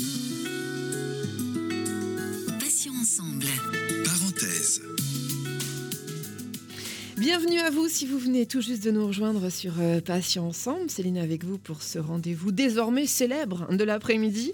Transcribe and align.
Mm-hmm. 0.00 0.37
Bienvenue 7.18 7.58
à 7.58 7.70
vous 7.70 7.88
si 7.88 8.06
vous 8.06 8.16
venez 8.16 8.46
tout 8.46 8.60
juste 8.60 8.84
de 8.84 8.92
nous 8.92 9.04
rejoindre 9.04 9.50
sur 9.50 9.80
euh, 9.80 10.00
Patients 10.00 10.46
Ensemble. 10.46 10.88
Céline 10.88 11.18
avec 11.18 11.42
vous 11.42 11.58
pour 11.58 11.82
ce 11.82 11.98
rendez-vous 11.98 12.52
désormais 12.52 13.06
célèbre 13.06 13.66
de 13.74 13.82
l'après-midi. 13.82 14.52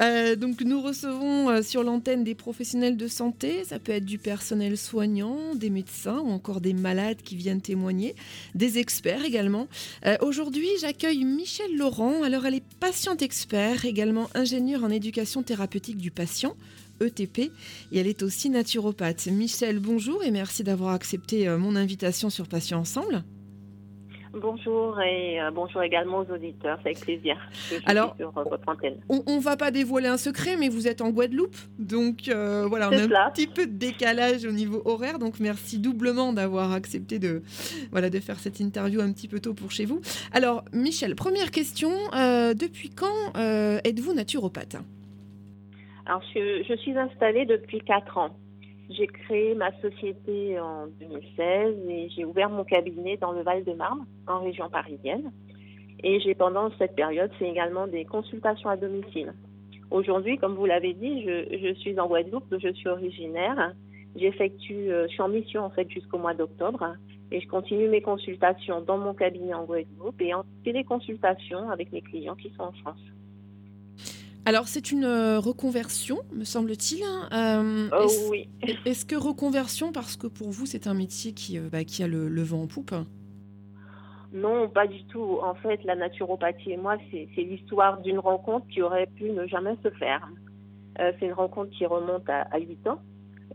Euh, 0.00 0.34
donc 0.34 0.62
nous 0.62 0.82
recevons 0.82 1.48
euh, 1.48 1.62
sur 1.62 1.84
l'antenne 1.84 2.24
des 2.24 2.34
professionnels 2.34 2.96
de 2.96 3.06
santé, 3.06 3.62
ça 3.64 3.78
peut 3.78 3.92
être 3.92 4.04
du 4.04 4.18
personnel 4.18 4.76
soignant, 4.76 5.54
des 5.54 5.70
médecins 5.70 6.18
ou 6.18 6.30
encore 6.30 6.60
des 6.60 6.72
malades 6.72 7.22
qui 7.22 7.36
viennent 7.36 7.60
témoigner, 7.60 8.16
des 8.56 8.78
experts 8.78 9.24
également. 9.24 9.68
Aujourd'hui 10.20 10.66
j'accueille 10.80 11.24
Michel 11.24 11.76
Laurent, 11.76 12.24
alors 12.24 12.44
elle 12.44 12.56
est 12.56 12.74
patiente 12.80 13.22
expert, 13.22 13.84
également 13.84 14.28
ingénieure 14.34 14.82
en 14.82 14.90
éducation 14.90 15.44
thérapeutique 15.44 15.98
du 15.98 16.10
patient. 16.10 16.56
ETP 17.00 17.38
et 17.38 17.98
elle 17.98 18.06
est 18.06 18.22
aussi 18.22 18.50
naturopathe. 18.50 19.26
Michel, 19.26 19.78
bonjour 19.78 20.22
et 20.22 20.30
merci 20.30 20.64
d'avoir 20.64 20.92
accepté 20.92 21.48
euh, 21.48 21.58
mon 21.58 21.76
invitation 21.76 22.30
sur 22.30 22.46
Patients 22.46 22.80
Ensemble. 22.80 23.24
Bonjour 24.32 25.00
et 25.00 25.40
euh, 25.40 25.50
bonjour 25.50 25.82
également 25.82 26.18
aux 26.18 26.32
auditeurs, 26.32 26.78
c'est 26.82 26.90
avec 26.90 27.00
plaisir 27.00 27.36
que 27.68 27.76
je 27.76 27.80
Alors, 27.84 28.14
suis 28.14 28.18
sur 28.22 28.38
euh, 28.38 28.44
votre 28.44 28.68
antenne. 28.68 28.94
On, 29.08 29.24
on 29.26 29.40
va 29.40 29.56
pas 29.56 29.72
dévoiler 29.72 30.06
un 30.06 30.18
secret, 30.18 30.56
mais 30.56 30.68
vous 30.68 30.86
êtes 30.86 31.00
en 31.00 31.10
Guadeloupe, 31.10 31.56
donc 31.80 32.28
euh, 32.28 32.64
voilà, 32.68 32.90
on 32.90 32.92
a 32.92 33.26
un 33.26 33.30
petit 33.30 33.48
peu 33.48 33.66
de 33.66 33.72
décalage 33.72 34.44
au 34.44 34.52
niveau 34.52 34.82
horaire, 34.84 35.18
donc 35.18 35.40
merci 35.40 35.78
doublement 35.78 36.32
d'avoir 36.32 36.70
accepté 36.70 37.18
de 37.18 37.42
voilà 37.90 38.08
de 38.08 38.20
faire 38.20 38.38
cette 38.38 38.60
interview 38.60 39.00
un 39.00 39.10
petit 39.12 39.26
peu 39.26 39.40
tôt 39.40 39.52
pour 39.52 39.72
chez 39.72 39.84
vous. 39.84 40.00
Alors 40.30 40.64
Michel, 40.72 41.16
première 41.16 41.50
question, 41.50 41.90
depuis 42.12 42.90
quand 42.90 43.32
êtes-vous 43.34 44.14
naturopathe? 44.14 44.76
Alors 46.10 46.24
je, 46.34 46.76
suis 46.78 46.98
installée 46.98 47.46
depuis 47.46 47.78
4 47.78 48.18
ans. 48.18 48.30
J'ai 48.88 49.06
créé 49.06 49.54
ma 49.54 49.70
société 49.80 50.58
en 50.58 50.88
2016 50.98 51.76
et 51.88 52.08
j'ai 52.08 52.24
ouvert 52.24 52.50
mon 52.50 52.64
cabinet 52.64 53.16
dans 53.16 53.30
le 53.30 53.42
Val-de-Marne, 53.42 54.04
en 54.26 54.40
région 54.40 54.68
parisienne. 54.68 55.30
Et 56.02 56.18
j'ai 56.18 56.34
pendant 56.34 56.72
cette 56.78 56.96
période 56.96 57.30
fait 57.34 57.48
également 57.48 57.86
des 57.86 58.04
consultations 58.04 58.68
à 58.68 58.76
domicile. 58.76 59.34
Aujourd'hui, 59.92 60.36
comme 60.36 60.56
vous 60.56 60.66
l'avez 60.66 60.94
dit, 60.94 61.22
je, 61.22 61.56
je 61.56 61.74
suis 61.74 62.00
en 62.00 62.08
Guadeloupe, 62.08 62.56
je 62.60 62.72
suis 62.72 62.88
originaire. 62.88 63.72
J'effectue, 64.16 64.90
euh, 64.90 65.06
je 65.06 65.12
suis 65.12 65.22
en 65.22 65.28
mission 65.28 65.62
en 65.62 65.70
fait 65.70 65.88
jusqu'au 65.88 66.18
mois 66.18 66.34
d'octobre 66.34 66.96
et 67.30 67.40
je 67.40 67.46
continue 67.46 67.86
mes 67.86 68.02
consultations 68.02 68.80
dans 68.80 68.98
mon 68.98 69.14
cabinet 69.14 69.54
en 69.54 69.64
Guadeloupe 69.64 70.20
et 70.20 70.34
en 70.34 70.42
téléconsultation 70.64 71.70
avec 71.70 71.92
mes 71.92 72.02
clients 72.02 72.34
qui 72.34 72.50
sont 72.56 72.64
en 72.64 72.72
France. 72.72 73.00
Alors 74.46 74.68
c'est 74.68 74.90
une 74.90 75.04
euh, 75.04 75.38
reconversion, 75.38 76.18
me 76.34 76.44
semble-t-il. 76.44 77.02
Euh, 77.32 77.88
Oh 77.92 78.04
est-ce- 78.04 78.30
oui. 78.30 78.48
Est-ce 78.86 79.04
que 79.04 79.14
reconversion 79.16 79.92
parce 79.92 80.16
que 80.16 80.26
pour 80.26 80.50
vous 80.50 80.66
c'est 80.66 80.86
un 80.86 80.94
métier 80.94 81.32
qui, 81.32 81.58
euh, 81.58 81.68
bah, 81.70 81.84
qui 81.84 82.02
a 82.02 82.08
le, 82.08 82.28
le 82.28 82.42
vent 82.42 82.62
en 82.62 82.66
poupe? 82.66 82.94
Non, 84.32 84.68
pas 84.68 84.86
du 84.86 85.04
tout. 85.06 85.38
En 85.42 85.54
fait, 85.54 85.82
la 85.84 85.96
naturopathie 85.96 86.70
et 86.72 86.76
moi, 86.76 86.96
c'est 87.10 87.28
c'est 87.34 87.42
l'histoire 87.42 88.00
d'une 88.00 88.20
rencontre 88.20 88.66
qui 88.68 88.80
aurait 88.80 89.08
pu 89.16 89.24
ne 89.30 89.44
jamais 89.46 89.76
se 89.82 89.90
faire. 89.90 90.28
Euh, 91.00 91.12
c'est 91.18 91.26
une 91.26 91.32
rencontre 91.32 91.70
qui 91.70 91.84
remonte 91.84 92.28
à, 92.30 92.42
à 92.52 92.58
8 92.58 92.86
ans. 92.86 93.00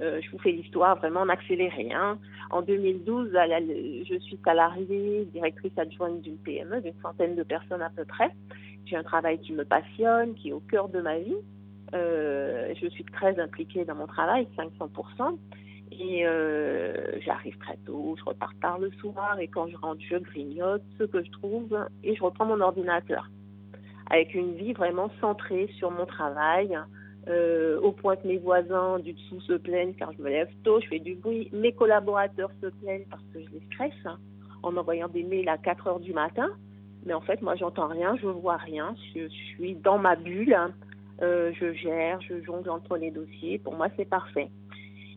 Euh, 0.02 0.20
je 0.22 0.30
vous 0.32 0.40
fais 0.40 0.52
l'histoire 0.52 0.98
vraiment 0.98 1.22
en 1.22 1.30
accéléré. 1.30 1.94
Hein. 1.94 2.20
En 2.52 2.62
2012, 2.62 3.34
à 3.38 3.48
la- 3.48 3.62
je 3.62 4.20
suis 4.20 4.38
salariée, 4.44 5.26
directrice 5.34 5.72
adjointe 5.78 6.22
d'une 6.22 6.38
PME, 6.38 6.82
d'une 6.82 7.00
centaine 7.02 7.36
de 7.38 7.44
personnes 7.44 7.82
à 7.82 7.90
peu 7.90 8.04
près. 8.04 8.30
J'ai 8.86 8.96
un 8.96 9.04
travail 9.04 9.40
qui 9.40 9.54
me 9.54 9.66
passionne, 9.66 10.36
qui 10.36 10.50
est 10.50 10.54
au 10.54 10.60
cœur 10.60 10.90
de 10.90 11.02
ma 11.02 11.18
vie. 11.20 11.36
Euh, 11.94 12.74
je 12.82 12.88
suis 12.88 13.04
très 13.06 13.40
impliquée 13.40 13.86
dans 13.86 13.96
mon 13.96 14.08
travail, 14.08 14.48
500%. 14.58 15.38
Et 15.92 16.26
euh, 16.26 17.20
j'arrive 17.22 17.58
très 17.60 17.78
tôt, 17.86 18.16
je 18.18 18.24
repars 18.26 18.54
tard 18.62 18.80
le 18.80 18.92
soir 19.00 19.40
et 19.40 19.48
quand 19.48 19.68
je 19.68 19.78
rentre, 19.78 20.02
je 20.02 20.18
grignote 20.18 20.84
ce 20.98 21.04
que 21.04 21.24
je 21.24 21.32
trouve 21.32 21.78
et 22.04 22.16
je 22.16 22.24
reprends 22.24 22.46
mon 22.46 22.60
ordinateur. 22.60 23.30
Avec 24.10 24.34
une 24.34 24.56
vie 24.56 24.74
vraiment 24.74 25.10
centrée 25.22 25.70
sur 25.78 25.92
mon 25.92 26.06
travail, 26.06 26.78
euh, 27.28 27.80
au 27.80 27.92
point 27.92 28.16
que 28.18 28.28
mes 28.28 28.38
voisins 28.38 29.00
du 29.00 29.14
dessous 29.14 29.40
se 29.42 29.54
plaignent 29.54 29.94
car 29.94 30.12
je 30.14 30.22
me 30.22 30.30
lève 30.30 30.50
tôt, 30.64 30.82
je 30.82 30.88
fais 30.88 31.00
du 31.00 31.16
bruit. 31.16 31.50
Mes 31.54 31.72
collaborateurs 31.72 32.52
se 32.62 32.68
plaignent 32.68 33.06
parce 33.10 33.24
que 33.34 33.40
je 33.40 33.50
les 33.52 33.62
stresse 33.72 34.06
hein, 34.06 34.18
en 34.64 34.76
envoyant 34.76 35.08
des 35.08 35.24
mails 35.24 35.50
à 35.50 35.58
4 35.58 35.88
heures 35.88 36.00
du 36.00 36.14
matin. 36.14 36.50
Mais 37.06 37.14
en 37.14 37.22
fait, 37.22 37.42
moi, 37.42 37.56
j'entends 37.56 37.88
rien, 37.88 38.16
je 38.18 38.28
vois 38.28 38.58
rien, 38.58 38.96
je, 39.14 39.28
suis 39.28 39.76
dans 39.76 39.98
ma 39.98 40.16
bulle, 40.16 40.54
hein. 40.54 40.72
Euh, 41.22 41.54
je 41.54 41.72
gère, 41.74 42.20
je 42.22 42.42
jongle 42.44 42.70
entre 42.70 42.98
les 42.98 43.10
dossiers. 43.10 43.58
Pour 43.60 43.74
moi, 43.76 43.88
c'est 43.96 44.10
parfait. 44.10 44.50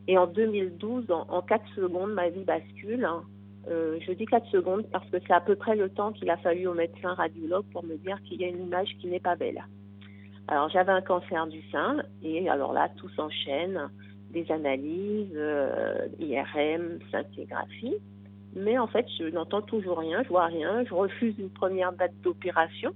Et 0.07 0.17
en 0.17 0.29
2012, 0.29 1.11
en, 1.11 1.27
en 1.29 1.43
4 1.43 1.65
secondes, 1.75 2.13
ma 2.13 2.29
vie 2.29 2.45
bascule. 2.45 3.05
hein. 3.05 3.25
Euh, 3.71 3.99
je 4.07 4.13
dis 4.13 4.25
4 4.25 4.47
secondes 4.51 4.87
parce 4.91 5.09
que 5.11 5.17
c'est 5.27 5.33
à 5.33 5.41
peu 5.41 5.57
près 5.57 5.77
le 5.77 5.91
temps 5.91 6.13
qu'il 6.13 6.31
a 6.31 6.37
fallu 6.39 6.67
au 6.67 6.75
médecin 6.75 7.15
radiologue 7.15 7.67
pour 7.73 7.85
me 7.85 7.97
dire 7.97 8.19
qu'il 8.23 8.41
y 8.41 8.45
a 8.45 8.49
une 8.49 8.63
image 8.63 8.89
qui 9.01 9.09
n'est 9.09 9.21
pas 9.21 9.37
belle. 9.37 9.63
Alors 10.47 10.71
j'avais 10.71 10.93
un 10.93 11.03
cancer 11.03 11.47
du 11.47 11.61
sein 11.71 12.03
et 12.23 12.49
alors 12.49 12.73
là, 12.73 12.89
tout 12.97 13.09
s'enchaîne, 13.11 13.91
des 14.31 14.51
analyses, 14.51 15.33
euh, 15.35 16.07
IRM, 16.19 16.99
scintigraphie. 17.09 17.97
Mais 18.59 18.77
en 18.77 18.89
fait, 18.89 19.07
je 19.19 19.25
n'entends 19.25 19.63
toujours 19.63 19.99
rien, 19.99 20.23
je 20.25 20.29
vois 20.29 20.47
rien. 20.47 20.85
Je 20.85 20.93
refuse 20.93 21.39
une 21.39 21.51
première 21.51 21.93
date 21.93 22.13
d'opération 22.23 22.93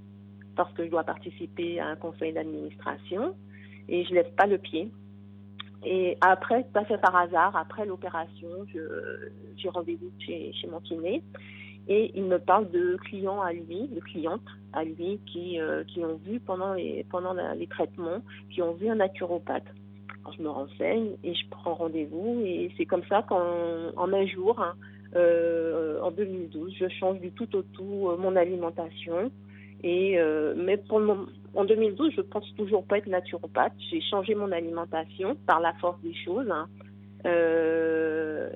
parce 0.57 0.73
que 0.75 0.85
je 0.85 0.91
dois 0.91 1.05
participer 1.05 1.79
à 1.79 1.89
un 1.89 1.97
conseil 1.97 2.33
d'administration 2.33 3.35
et 3.89 4.05
je 4.05 4.13
lève 4.13 4.31
pas 4.35 4.47
le 4.47 4.59
pied. 4.59 4.91
Et 5.85 6.17
après, 6.21 6.65
tout 6.75 6.85
fait 6.85 6.99
par 6.99 7.15
hasard, 7.15 7.57
après 7.57 7.87
l'opération, 7.87 8.49
j'ai 9.57 9.69
rendez-vous 9.69 10.11
chez, 10.19 10.53
mon 10.71 10.81
kiné 10.81 11.23
et 11.89 12.13
il 12.15 12.25
me 12.25 12.39
parle 12.39 12.71
de 12.71 12.97
clients 13.05 13.41
à 13.41 13.53
lui, 13.53 13.89
de 13.89 14.01
clientes 14.01 14.41
à 14.73 14.85
lui 14.85 15.21
qui, 15.27 15.61
euh, 15.61 15.83
qui 15.85 16.05
ont 16.05 16.17
vu 16.25 16.39
pendant 16.41 16.75
les, 16.75 17.05
pendant 17.11 17.35
les 17.55 17.67
traitements, 17.67 18.23
qui 18.51 18.63
ont 18.63 18.75
vu 18.75 18.89
un 18.89 18.97
naturopathe. 18.97 19.67
Je 20.37 20.43
me 20.43 20.49
renseigne 20.49 21.17
et 21.25 21.35
je 21.35 21.49
prends 21.51 21.75
rendez-vous 21.75 22.43
et 22.45 22.73
c'est 22.77 22.87
comme 22.87 23.03
ça 23.09 23.23
qu'en 23.23 23.43
en 23.97 24.13
un 24.13 24.27
jour, 24.27 24.61
hein, 24.61 24.75
euh, 25.15 26.01
en 26.01 26.11
2012, 26.11 26.75
je 26.79 26.89
change 26.89 27.21
du 27.21 27.31
tout 27.33 27.55
au 27.57 27.63
tout 27.63 28.09
euh, 28.09 28.17
mon 28.17 28.37
alimentation. 28.37 29.31
Et 29.83 30.19
euh, 30.19 30.55
mais 30.57 30.81
en 31.55 31.65
2012, 31.65 32.13
je 32.17 32.21
pense 32.23 32.45
toujours 32.57 32.85
pas 32.85 32.99
être 32.99 33.09
naturopathe. 33.09 33.75
J'ai 33.91 34.01
changé 34.01 34.35
mon 34.35 34.53
alimentation 34.53 35.37
par 35.47 35.61
la 35.61 35.73
force 35.75 36.01
des 36.03 36.15
choses. 36.15 36.51
hein. 36.51 36.69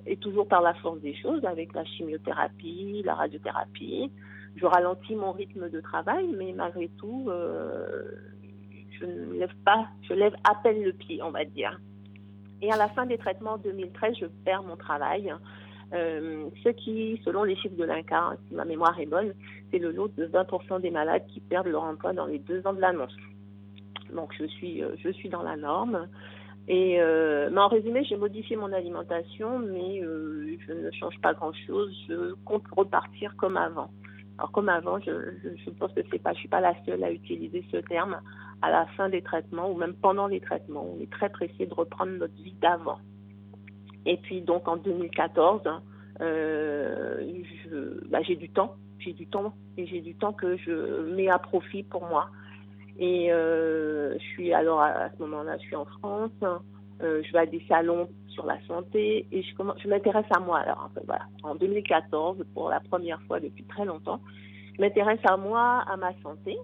Et 0.06 0.16
toujours 0.16 0.48
par 0.48 0.62
la 0.62 0.74
force 0.74 1.00
des 1.00 1.14
choses, 1.14 1.44
avec 1.44 1.74
la 1.74 1.84
chimiothérapie, 1.84 3.02
la 3.04 3.14
radiothérapie. 3.14 4.10
Je 4.56 4.64
ralentis 4.64 5.14
mon 5.14 5.32
rythme 5.32 5.68
de 5.68 5.80
travail, 5.80 6.26
mais 6.36 6.52
malgré 6.52 6.88
tout, 6.98 7.28
je 8.98 9.04
ne 9.04 9.38
lève 9.38 9.54
pas, 9.64 9.86
je 10.08 10.14
lève 10.14 10.34
à 10.44 10.54
peine 10.62 10.82
le 10.82 10.92
pied, 10.92 11.22
on 11.22 11.30
va 11.30 11.44
dire. 11.44 11.78
Et 12.62 12.72
à 12.72 12.76
la 12.76 12.88
fin 12.88 13.06
des 13.06 13.18
traitements 13.18 13.52
en 13.52 13.58
2013, 13.58 14.16
je 14.20 14.26
perds 14.44 14.62
mon 14.62 14.76
travail. 14.76 15.32
Euh, 15.92 16.48
ce 16.64 16.70
qui, 16.70 17.20
selon 17.24 17.44
les 17.44 17.56
chiffres 17.56 17.76
de 17.76 17.84
l'INCA, 17.84 18.36
si 18.48 18.54
ma 18.54 18.64
mémoire 18.64 18.98
est 18.98 19.06
bonne, 19.06 19.32
c'est 19.70 19.78
le 19.78 19.92
lot 19.92 20.08
de 20.16 20.26
20% 20.26 20.80
des 20.80 20.90
malades 20.90 21.24
qui 21.28 21.40
perdent 21.40 21.68
leur 21.68 21.84
emploi 21.84 22.12
dans 22.12 22.26
les 22.26 22.38
deux 22.38 22.66
ans 22.66 22.72
de 22.72 22.80
l'annonce. 22.80 23.16
Donc 24.12 24.32
je 24.38 24.46
suis, 24.46 24.82
euh, 24.82 24.96
je 24.98 25.10
suis 25.10 25.28
dans 25.28 25.42
la 25.42 25.56
norme. 25.56 26.08
Et 26.68 27.00
euh, 27.00 27.48
mais 27.52 27.60
en 27.60 27.68
résumé, 27.68 28.02
j'ai 28.04 28.16
modifié 28.16 28.56
mon 28.56 28.72
alimentation, 28.72 29.60
mais 29.60 30.00
je 30.00 30.72
ne 30.72 30.90
change 30.90 31.20
pas 31.20 31.32
grand-chose. 31.32 31.94
Je 32.08 32.34
compte 32.44 32.64
repartir 32.72 33.36
comme 33.36 33.56
avant. 33.56 33.90
Alors 34.38 34.50
comme 34.50 34.68
avant, 34.68 34.98
je, 34.98 35.12
je, 35.44 35.48
je 35.64 35.70
pense 35.70 35.92
que 35.92 36.00
c'est 36.10 36.18
pas, 36.18 36.32
je 36.32 36.40
suis 36.40 36.48
pas 36.48 36.60
la 36.60 36.74
seule 36.84 37.04
à 37.04 37.12
utiliser 37.12 37.64
ce 37.70 37.76
terme. 37.76 38.20
À 38.62 38.70
la 38.70 38.86
fin 38.96 39.08
des 39.08 39.22
traitements 39.22 39.70
ou 39.70 39.76
même 39.76 39.94
pendant 39.94 40.26
les 40.26 40.40
traitements, 40.40 40.94
on 40.96 41.00
est 41.00 41.10
très 41.10 41.28
pressé 41.28 41.66
de 41.66 41.74
reprendre 41.74 42.12
notre 42.12 42.34
vie 42.42 42.56
d'avant. 42.60 42.98
Et 44.06 44.16
puis 44.18 44.40
donc 44.40 44.66
en 44.68 44.76
2014, 44.76 45.62
euh, 46.20 47.20
bah, 48.08 48.22
j'ai 48.22 48.36
du 48.36 48.48
temps, 48.48 48.74
j'ai 48.98 49.12
du 49.12 49.26
temps 49.26 49.52
et 49.76 49.86
j'ai 49.86 50.00
du 50.00 50.14
temps 50.14 50.32
que 50.32 50.56
je 50.56 51.02
mets 51.14 51.28
à 51.28 51.38
profit 51.38 51.82
pour 51.82 52.06
moi. 52.06 52.28
Et 52.98 53.30
euh, 53.32 54.14
je 54.14 54.24
suis 54.24 54.54
alors 54.54 54.80
à, 54.80 55.10
ce 55.10 55.22
moment-là, 55.22 55.58
je 55.58 55.62
suis 55.66 55.76
en 55.76 55.84
France. 55.84 56.30
euh, 57.02 57.22
je 57.22 57.32
vais 57.32 57.40
à 57.40 57.46
des 57.46 57.62
salons 57.68 58.08
sur 58.28 58.46
la 58.46 58.58
santé 58.66 59.26
et 59.32 59.42
je, 59.42 59.54
commence- 59.56 59.78
je 59.82 59.88
m'intéresse 59.88 60.26
à 60.34 60.40
moi. 60.40 60.58
Alors 60.60 60.88
en, 60.88 60.94
fait, 60.94 61.04
voilà, 61.04 61.26
en 61.42 61.54
2014, 61.56 62.38
pour 62.54 62.70
la 62.70 62.80
première 62.80 63.20
fois 63.22 63.40
depuis 63.40 63.64
très 63.64 63.84
longtemps, 63.84 64.20
je 64.76 64.80
m'intéresse 64.80 65.20
à 65.28 65.36
moi, 65.36 65.84
à 65.88 65.96
ma 65.96 66.12
santé. 66.22 66.56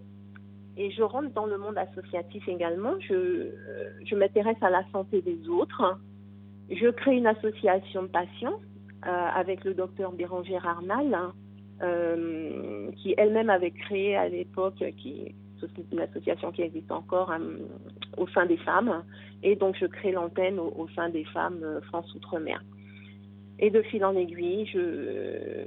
Et 0.79 0.91
je 0.91 1.03
rentre 1.03 1.31
dans 1.35 1.45
le 1.45 1.59
monde 1.59 1.77
associatif 1.77 2.49
également. 2.49 2.95
Je 3.01 4.15
m'intéresse 4.15 4.57
à 4.63 4.71
la 4.71 4.85
santé 4.91 5.21
des 5.21 5.47
autres. 5.49 5.99
Je 6.71 6.89
crée 6.89 7.17
une 7.17 7.27
association 7.27 8.05
de 8.05 8.09
patients 8.09 8.61
euh, 9.07 9.11
avec 9.35 9.65
le 9.65 9.75
docteur 9.75 10.13
Bérangère 10.13 10.67
Arnal, 10.67 11.13
hein, 11.13 11.33
euh, 11.83 12.91
qui 12.97 13.15
elle-même 13.17 13.51
avait 13.51 13.73
créé 13.73 14.17
à 14.17 14.29
l'époque, 14.29 14.83
qui 14.99 15.35
une, 15.93 16.01
association 16.01 16.51
qui 16.51 16.63
existe 16.63 16.91
encore 16.91 17.33
au 18.17 18.27
sein 18.29 18.47
des 18.47 18.57
femmes. 18.57 19.05
Et 19.45 19.55
donc, 19.55 19.77
je 19.81 19.87
crée 19.87 20.11
l'antenne 20.11 20.59
au, 20.59 20.89
sein 20.97 21.09
des 21.09 21.25
femmes 21.25 21.81
France 21.89 22.13
Outre-mer. 22.15 22.63
Et 23.61 23.71
de 23.71 23.81
fil 23.83 24.05
en 24.05 24.17
aiguille, 24.17 24.67
je, 24.67 25.65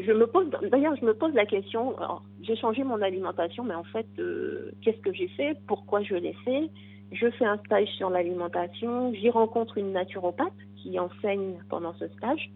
je 0.00 0.12
me 0.12 0.26
pose, 0.28 0.48
d'ailleurs, 0.70 0.94
je 0.96 1.04
me 1.04 1.12
pose 1.12 1.34
la 1.34 1.44
question, 1.44 1.96
j'ai 2.42 2.54
changé 2.54 2.84
mon 2.84 3.02
alimentation, 3.02 3.64
mais 3.64 3.74
en 3.74 3.84
fait, 3.84 4.06
qu'est-ce 4.82 5.00
que 5.00 5.12
j'ai 5.12 5.28
fait? 5.28 5.56
Pourquoi 5.66 6.02
je 6.02 6.14
l'ai 6.14 6.34
fait? 6.44 6.70
Je 7.12 7.30
fais 7.30 7.44
un 7.44 7.58
stage 7.58 7.88
sur 7.96 8.10
l'alimentation, 8.10 9.12
j'y 9.14 9.30
rencontre 9.30 9.78
une 9.78 9.92
naturopathe 9.92 10.52
qui 10.76 10.98
enseigne 10.98 11.54
pendant 11.68 11.94
ce 11.94 12.08
stage. 12.08 12.50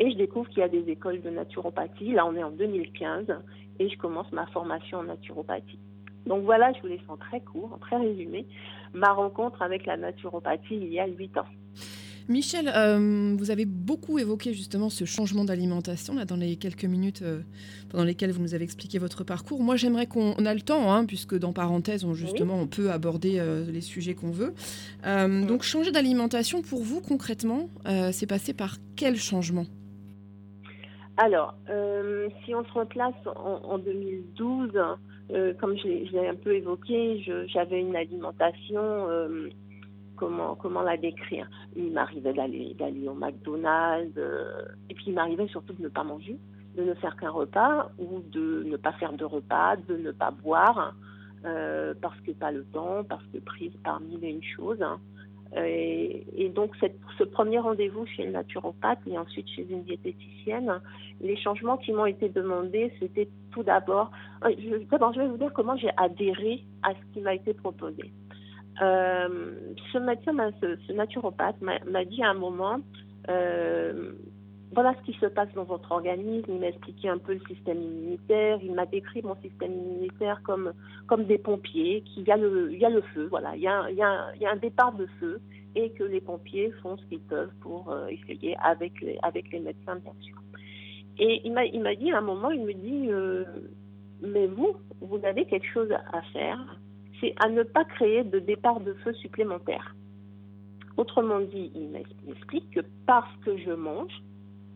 Et 0.00 0.10
je 0.10 0.16
découvre 0.16 0.48
qu'il 0.48 0.58
y 0.58 0.62
a 0.62 0.68
des 0.68 0.90
écoles 0.90 1.20
de 1.20 1.30
naturopathie. 1.30 2.12
Là, 2.12 2.26
on 2.26 2.34
est 2.34 2.42
en 2.42 2.50
2015 2.50 3.26
et 3.78 3.88
je 3.88 3.98
commence 3.98 4.30
ma 4.32 4.46
formation 4.46 4.98
en 4.98 5.04
naturopathie. 5.04 5.78
Donc 6.26 6.44
voilà, 6.44 6.72
je 6.72 6.80
vous 6.80 6.88
laisse 6.88 7.08
en 7.08 7.16
très 7.16 7.40
court, 7.40 7.72
en 7.74 7.78
très 7.78 7.96
résumé, 7.96 8.46
ma 8.92 9.12
rencontre 9.12 9.60
avec 9.62 9.86
la 9.86 9.96
naturopathie 9.96 10.76
il 10.76 10.92
y 10.92 10.98
a 10.98 11.06
huit 11.06 11.36
ans. 11.36 11.46
Michel, 12.28 12.72
euh, 12.74 13.34
vous 13.36 13.50
avez 13.50 13.66
beaucoup 13.66 14.18
évoqué 14.18 14.54
justement 14.54 14.88
ce 14.88 15.04
changement 15.04 15.44
d'alimentation 15.44 16.14
là 16.14 16.24
dans 16.24 16.36
les 16.36 16.56
quelques 16.56 16.86
minutes 16.86 17.20
euh, 17.20 17.40
pendant 17.90 18.04
lesquelles 18.04 18.30
vous 18.30 18.40
nous 18.40 18.54
avez 18.54 18.64
expliqué 18.64 18.98
votre 18.98 19.24
parcours. 19.24 19.62
Moi, 19.62 19.76
j'aimerais 19.76 20.06
qu'on 20.06 20.32
a 20.32 20.54
le 20.54 20.62
temps, 20.62 20.90
hein, 20.90 21.04
puisque 21.04 21.38
dans 21.38 21.52
parenthèse, 21.52 22.04
on, 22.04 22.14
justement, 22.14 22.54
on 22.54 22.66
peut 22.66 22.90
aborder 22.90 23.38
euh, 23.38 23.70
les 23.70 23.82
sujets 23.82 24.14
qu'on 24.14 24.30
veut. 24.30 24.54
Donc, 25.04 25.62
changer 25.62 25.92
d'alimentation 25.92 26.62
pour 26.62 26.82
vous 26.82 27.00
concrètement, 27.00 27.68
c'est 28.12 28.26
passé 28.26 28.54
par 28.54 28.76
quel 28.96 29.16
changement? 29.16 29.66
Alors, 31.16 31.54
si 32.44 32.54
on 32.54 32.64
se 32.64 32.72
replace 32.72 33.14
en, 33.36 33.78
2012, 33.78 34.72
comme 35.60 35.76
je 35.76 36.12
l'ai 36.12 36.28
un 36.28 36.34
peu 36.34 36.54
évoqué, 36.54 37.22
j'avais 37.52 37.80
une 37.80 37.96
alimentation 37.96 39.06
comment, 40.16 40.82
la 40.82 40.96
décrire 40.96 41.48
Il 41.76 41.92
m'arrivait 41.92 42.32
d'aller, 42.32 43.08
au 43.08 43.14
McDonald's, 43.14 44.12
euh, 44.16 44.64
et 44.90 44.94
puis 44.94 45.06
il 45.08 45.14
m'arrivait 45.14 45.48
surtout 45.48 45.72
de 45.74 45.82
ne 45.82 45.88
pas 45.88 46.04
manger, 46.04 46.38
de 46.76 46.82
ne 46.82 46.94
faire 46.94 47.16
qu'un 47.16 47.30
repas, 47.30 47.90
ou 47.98 48.20
de 48.30 48.62
ne 48.64 48.76
pas 48.76 48.92
faire 48.92 49.12
de 49.12 49.24
repas, 49.24 49.76
de 49.76 49.96
ne 49.96 50.12
pas 50.12 50.30
boire, 50.30 50.94
euh, 51.44 51.94
parce 52.00 52.18
que 52.20 52.32
pas 52.32 52.52
le 52.52 52.64
temps, 52.64 53.04
parce 53.04 53.24
que 53.32 53.38
prise 53.38 53.72
parmi 53.82 54.16
les 54.16 54.30
une 54.30 54.42
choses. 54.42 54.84
Et, 55.56 56.50
donc, 56.54 56.72
ce 57.18 57.24
premier 57.24 57.60
rendez-vous 57.60 58.06
chez 58.06 58.24
le 58.24 58.32
naturopathe 58.32 58.98
et 59.06 59.16
ensuite 59.16 59.46
chez 59.48 59.64
une 59.70 59.84
diététicienne, 59.84 60.80
les 61.20 61.36
changements 61.36 61.76
qui 61.76 61.92
m'ont 61.92 62.06
été 62.06 62.28
demandés, 62.28 62.92
c'était 62.98 63.28
tout 63.52 63.62
d'abord, 63.62 64.10
euh, 64.44 64.52
d'abord, 64.90 65.12
je 65.12 65.20
vais 65.20 65.28
vous 65.28 65.36
dire 65.36 65.52
comment 65.52 65.76
j'ai 65.76 65.90
adhéré 65.96 66.64
à 66.82 66.92
ce 66.92 67.14
qui 67.14 67.20
m'a 67.20 67.34
été 67.34 67.54
proposé. 67.54 68.12
Euh, 68.82 69.52
ce 69.92 69.98
médecin, 69.98 70.32
ce, 70.60 70.92
naturopathe, 70.92 71.60
m'a 71.60 72.04
dit 72.04 72.22
à 72.22 72.30
un 72.30 72.34
moment, 72.34 72.78
euh, 73.28 74.12
voilà 74.72 74.94
ce 74.98 75.10
qui 75.10 75.18
se 75.18 75.26
passe 75.26 75.52
dans 75.54 75.64
votre 75.64 75.92
organisme. 75.92 76.46
Il 76.48 76.60
m'a 76.60 76.68
expliqué 76.68 77.08
un 77.08 77.18
peu 77.18 77.34
le 77.34 77.40
système 77.48 77.80
immunitaire. 77.80 78.58
Il 78.62 78.72
m'a 78.72 78.86
décrit 78.86 79.22
mon 79.22 79.36
système 79.36 79.72
immunitaire 79.72 80.42
comme, 80.42 80.72
des 81.24 81.38
pompiers, 81.38 82.02
qu'il 82.02 82.26
y, 82.26 82.32
a 82.32 82.36
le, 82.36 83.02
feu, 83.14 83.26
voilà. 83.30 83.54
Il 83.56 83.62
y 83.62 83.68
a, 83.68 84.50
un 84.50 84.56
départ 84.56 84.92
de 84.94 85.06
feu 85.20 85.40
et 85.76 85.90
que 85.90 86.04
les 86.04 86.20
pompiers 86.20 86.70
font 86.82 86.96
ce 86.96 87.04
qu'ils 87.06 87.20
peuvent 87.20 87.52
pour 87.60 87.90
euh, 87.90 88.06
essayer 88.08 88.56
avec 88.62 89.00
les, 89.00 89.18
médecins, 89.60 89.96
bien 89.96 90.14
sûr. 90.20 90.36
Et 91.18 91.42
il 91.44 91.52
m'a 91.52 91.94
dit 91.94 92.10
à 92.10 92.18
un 92.18 92.22
moment, 92.22 92.50
il 92.50 92.64
me 92.64 92.72
dit, 92.72 93.08
mais 94.20 94.48
vous, 94.48 94.74
vous 95.00 95.24
avez 95.24 95.44
quelque 95.44 95.66
chose 95.72 95.92
à 95.92 96.22
faire 96.32 96.58
à 97.38 97.48
ne 97.48 97.62
pas 97.62 97.84
créer 97.84 98.24
de 98.24 98.38
départ 98.38 98.80
de 98.80 98.92
feu 98.94 99.12
supplémentaire. 99.14 99.94
Autrement 100.96 101.40
dit, 101.40 101.72
il 101.74 101.88
m'explique 102.26 102.70
que 102.70 102.80
parce 103.06 103.34
que 103.44 103.56
je 103.56 103.72
mange, 103.72 104.12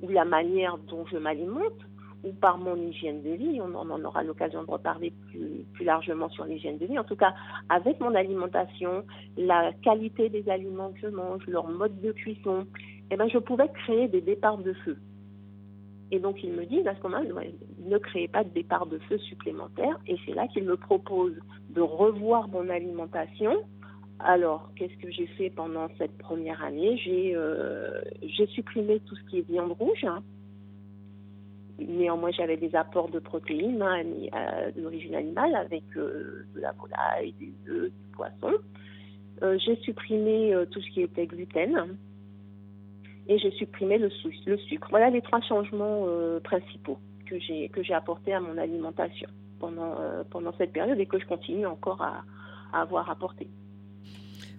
ou 0.00 0.08
la 0.08 0.24
manière 0.24 0.78
dont 0.78 1.04
je 1.06 1.16
m'alimente, 1.16 1.80
ou 2.24 2.32
par 2.32 2.58
mon 2.58 2.76
hygiène 2.76 3.22
de 3.22 3.30
vie, 3.30 3.60
on 3.60 3.74
en 3.74 4.04
aura 4.04 4.24
l'occasion 4.24 4.64
de 4.64 4.70
reparler 4.70 5.12
plus, 5.30 5.64
plus 5.74 5.84
largement 5.84 6.28
sur 6.30 6.44
l'hygiène 6.44 6.78
de 6.78 6.86
vie, 6.86 6.98
en 6.98 7.04
tout 7.04 7.16
cas 7.16 7.34
avec 7.68 8.00
mon 8.00 8.14
alimentation, 8.14 9.04
la 9.36 9.72
qualité 9.82 10.28
des 10.28 10.48
aliments 10.48 10.90
que 10.92 11.00
je 11.02 11.08
mange, 11.08 11.46
leur 11.46 11.68
mode 11.68 12.00
de 12.00 12.10
cuisson, 12.12 12.66
eh 13.10 13.16
ben, 13.16 13.28
je 13.28 13.38
pouvais 13.38 13.68
créer 13.68 14.08
des 14.08 14.20
départs 14.20 14.58
de 14.58 14.72
feu. 14.84 14.96
Et 16.10 16.18
donc 16.18 16.42
ils 16.42 16.52
me 16.52 16.64
disent 16.64 16.86
à 16.86 16.94
ce 16.94 17.02
moment-là, 17.02 17.42
ne 17.78 17.98
créez 17.98 18.28
pas 18.28 18.44
de 18.44 18.50
départ 18.50 18.86
de 18.86 18.98
feu 19.08 19.18
supplémentaire. 19.18 19.98
Et 20.06 20.16
c'est 20.24 20.34
là 20.34 20.46
qu'ils 20.48 20.64
me 20.64 20.76
proposent 20.76 21.38
de 21.70 21.80
revoir 21.80 22.48
mon 22.48 22.68
alimentation. 22.68 23.52
Alors, 24.20 24.72
qu'est-ce 24.74 24.96
que 24.96 25.10
j'ai 25.12 25.26
fait 25.26 25.50
pendant 25.50 25.88
cette 25.96 26.16
première 26.18 26.62
année? 26.62 26.96
J'ai 26.96 27.36
euh, 27.36 28.00
supprimé 28.54 29.00
tout 29.00 29.14
ce 29.14 29.30
qui 29.30 29.38
est 29.38 29.48
viande 29.48 29.72
rouge. 29.72 30.06
Néanmoins, 31.78 32.32
j'avais 32.32 32.56
des 32.56 32.74
apports 32.74 33.10
de 33.10 33.20
protéines 33.20 33.80
hein, 33.80 34.02
euh, 34.34 34.72
d'origine 34.76 35.14
animale 35.14 35.54
avec 35.54 35.84
euh, 35.96 36.46
de 36.56 36.60
la 36.60 36.72
volaille, 36.72 37.32
des 37.38 37.52
œufs, 37.70 37.92
du 37.92 38.08
poisson. 38.12 38.54
j'ai 39.58 39.76
supprimé 39.82 40.52
tout 40.72 40.80
ce 40.80 40.90
qui 40.90 41.02
était 41.02 41.26
gluten 41.26 41.96
et 43.28 43.38
j'ai 43.38 43.50
supprimé 43.52 43.98
le, 43.98 44.10
sucre. 44.10 44.88
Voilà 44.90 45.10
les 45.10 45.20
trois 45.20 45.40
changements 45.42 46.06
euh, 46.08 46.40
principaux 46.40 46.98
que 47.26 47.38
j'ai 47.38 47.68
que 47.68 47.82
j'ai 47.82 47.92
apportés 47.92 48.32
à 48.32 48.40
mon 48.40 48.56
alimentation 48.56 49.28
pendant 49.60 50.00
euh, 50.00 50.24
pendant 50.30 50.52
cette 50.56 50.72
période 50.72 50.98
et 50.98 51.06
que 51.06 51.18
je 51.18 51.26
continue 51.26 51.66
encore 51.66 52.00
à, 52.02 52.24
avoir 52.72 53.10
apporté. 53.10 53.48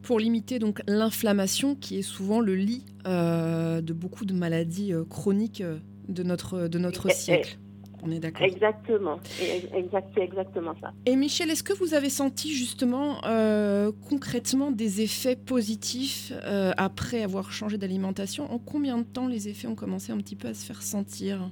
Pour 0.04 0.20
limiter 0.20 0.60
donc 0.60 0.82
l'inflammation 0.88 1.76
qui 1.76 2.00
est 2.00 2.04
souvent 2.04 2.40
le 2.40 2.56
lit 2.56 2.86
euh, 3.06 3.82
de 3.82 3.94
beaucoup 3.94 4.26
de 4.26 4.34
maladies 4.34 4.94
chroniques 5.10 5.64
de 6.08 6.24
notre 6.24 6.68
de 6.68 6.80
notre 6.80 7.12
siècle. 7.12 7.58
On 8.04 8.12
est 8.12 8.20
d'accord. 8.20 8.46
Exactement. 8.46 9.20
C'est 9.24 10.22
exactement 10.22 10.74
ça. 10.82 10.94
Et 11.06 11.16
Michel, 11.16 11.50
est-ce 11.50 11.64
que 11.64 11.74
vous 11.74 11.94
avez 11.94 12.10
senti 12.10 12.54
justement 12.54 13.24
euh, 13.26 13.92
concrètement 14.10 14.72
des 14.72 15.02
effets 15.02 15.36
positifs 15.36 16.32
euh, 16.46 16.72
après 16.78 17.24
avoir 17.24 17.52
changé 17.52 17.78
d'alimentation? 17.78 18.52
En 18.52 18.60
combien 18.60 18.98
de 18.98 19.04
temps 19.04 19.28
les 19.28 19.50
effets 19.50 19.68
ont 19.68 19.76
commencé 19.76 20.12
un 20.12 20.18
petit 20.18 20.36
peu 20.36 20.48
à 20.48 20.54
se 20.54 20.66
faire 20.66 20.82
sentir? 20.82 21.50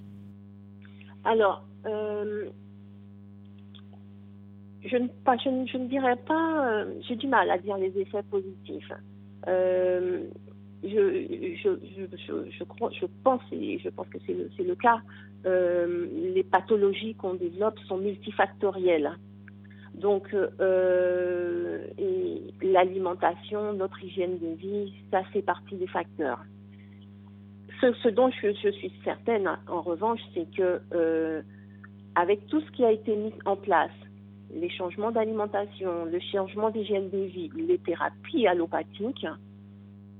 Alors, 1.25 1.65
euh, 1.85 2.45
je, 4.85 4.97
ne, 4.97 5.07
pas, 5.25 5.35
je, 5.37 5.49
ne, 5.49 5.87
dirais 5.87 6.17
pas, 6.27 6.85
j'ai 7.07 7.15
du 7.15 7.27
mal 7.27 7.49
à 7.49 7.57
dire 7.57 7.77
les 7.77 7.97
effets 7.99 8.23
positifs. 8.23 8.91
Je, 10.83 12.63
pense, 13.23 13.41
et 13.51 13.79
je 13.79 13.89
pense 13.89 14.07
que 14.09 14.17
c'est 14.25 14.33
le, 14.33 14.49
le, 14.63 14.75
cas, 14.75 15.01
euh, 15.45 16.07
les 16.33 16.43
pathologies 16.43 17.15
qu'on 17.15 17.33
développe 17.33 17.79
sont 17.87 17.97
multifactorielles. 17.97 19.11
Donc, 19.95 20.33
euh, 20.33 21.87
l'alimentation, 22.61 23.73
notre 23.73 24.03
hygiène 24.03 24.37
de 24.37 24.55
vie, 24.55 24.93
ça 25.11 25.23
fait 25.25 25.41
partie 25.41 25.75
des 25.75 25.87
facteurs. 25.87 26.39
Ce, 27.81 28.09
dont 28.09 28.29
je, 28.31 28.71
suis 28.71 28.91
certaine, 29.03 29.49
en 29.67 29.81
revanche, 29.81 30.19
c'est 30.33 30.49
que 30.55 30.81
euh, 30.93 31.41
avec 32.15 32.45
tout 32.47 32.61
ce 32.61 32.71
qui 32.71 32.83
a 32.83 32.91
été 32.91 33.15
mis 33.15 33.33
en 33.45 33.55
place, 33.55 33.91
les 34.53 34.69
changements 34.69 35.11
d'alimentation, 35.11 36.05
le 36.05 36.19
changement 36.19 36.69
d'hygiène 36.69 37.09
de 37.09 37.23
vie, 37.25 37.51
les 37.55 37.77
thérapies 37.79 38.47
allopathiques, 38.47 39.27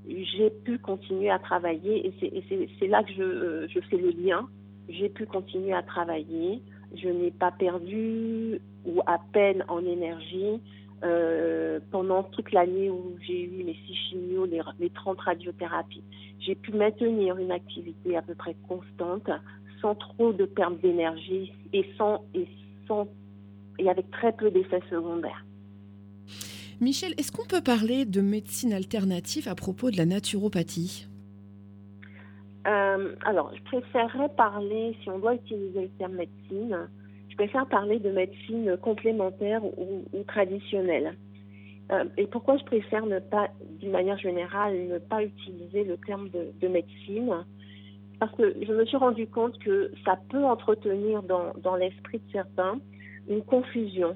j'ai 0.08 0.50
pu 0.50 0.80
continuer 0.80 1.30
à 1.30 1.40
travailler 1.40 2.08
et 2.08 2.74
c'est 2.80 2.88
là 2.88 3.04
que 3.04 3.12
je, 3.14 3.68
je 3.70 3.80
fais 3.88 3.98
le 3.98 4.10
lien 4.12 4.48
j'ai 4.90 5.10
pu 5.10 5.26
continuer 5.26 5.74
à 5.74 5.84
travailler. 5.84 6.62
Je 6.96 7.10
n'ai 7.10 7.32
pas 7.32 7.52
perdu 7.52 8.60
ou 8.86 9.02
à 9.06 9.20
peine 9.34 9.64
en 9.68 9.84
énergie 9.86 10.62
euh, 11.04 11.80
pendant 11.92 12.24
toute 12.24 12.52
l'année 12.52 12.90
où 12.90 13.18
j'ai 13.22 13.44
eu 13.44 13.64
mes 13.64 13.78
six 13.86 13.96
chimios, 14.10 14.46
les, 14.46 14.62
les 14.80 14.90
30 14.90 15.20
radiothérapies. 15.20 16.04
J'ai 16.40 16.56
pu 16.56 16.72
maintenir 16.72 17.38
une 17.38 17.52
activité 17.52 18.16
à 18.16 18.22
peu 18.22 18.36
près 18.36 18.56
constante, 18.68 19.30
sans 19.82 19.96
trop 19.96 20.32
de 20.32 20.46
perte 20.46 20.80
d'énergie 20.80 21.52
et 21.74 21.86
sans 21.98 22.24
et 22.34 22.48
sans 22.88 23.08
et 23.80 23.90
avec 23.90 24.10
très 24.10 24.32
peu 24.32 24.50
d'effets 24.50 24.82
secondaires. 24.90 25.46
Michel, 26.80 27.14
est-ce 27.18 27.32
qu'on 27.32 27.48
peut 27.48 27.64
parler 27.64 28.06
de 28.06 28.22
médecine 28.22 28.72
alternative 28.72 29.48
à 29.48 29.56
propos 29.56 29.90
de 29.90 29.98
la 29.98 30.06
naturopathie? 30.06 31.08
Euh, 32.68 33.16
alors, 33.26 33.52
je 33.56 33.64
préférerais 33.64 34.30
parler, 34.38 34.96
si 35.02 35.10
on 35.10 35.18
doit 35.18 35.34
utiliser 35.34 35.82
le 35.82 35.90
terme 35.98 36.14
médecine, 36.14 36.78
je 37.30 37.36
préfère 37.36 37.66
parler 37.68 37.98
de 37.98 38.12
médecine 38.12 38.78
complémentaire 38.78 39.64
ou, 39.66 40.04
traditionnelle. 40.28 41.18
Euh, 41.92 42.04
et 42.16 42.28
pourquoi 42.28 42.58
je 42.58 42.64
préfère 42.66 43.08
ne 43.08 43.20
pas, 43.20 43.48
d'une 43.80 43.92
manière 43.92 44.20
générale, 44.20 44.88
ne 44.88 45.00
pas 45.00 45.24
utiliser 45.24 45.84
le 45.84 45.98
terme 45.98 46.30
de, 46.30 46.68
médecine? 46.68 47.44
Parce 48.20 48.36
que 48.36 48.56
je 48.62 48.72
me 48.72 48.86
suis 48.86 48.98
rendu 48.98 49.26
compte 49.26 49.58
que 49.60 49.92
ça 50.06 50.20
peut 50.30 50.46
entretenir 50.46 51.24
dans, 51.24 51.54
dans 51.64 51.76
l'esprit 51.76 52.20
de 52.20 52.32
certains 52.34 52.80
une 53.30 53.44
confusion, 53.44 54.16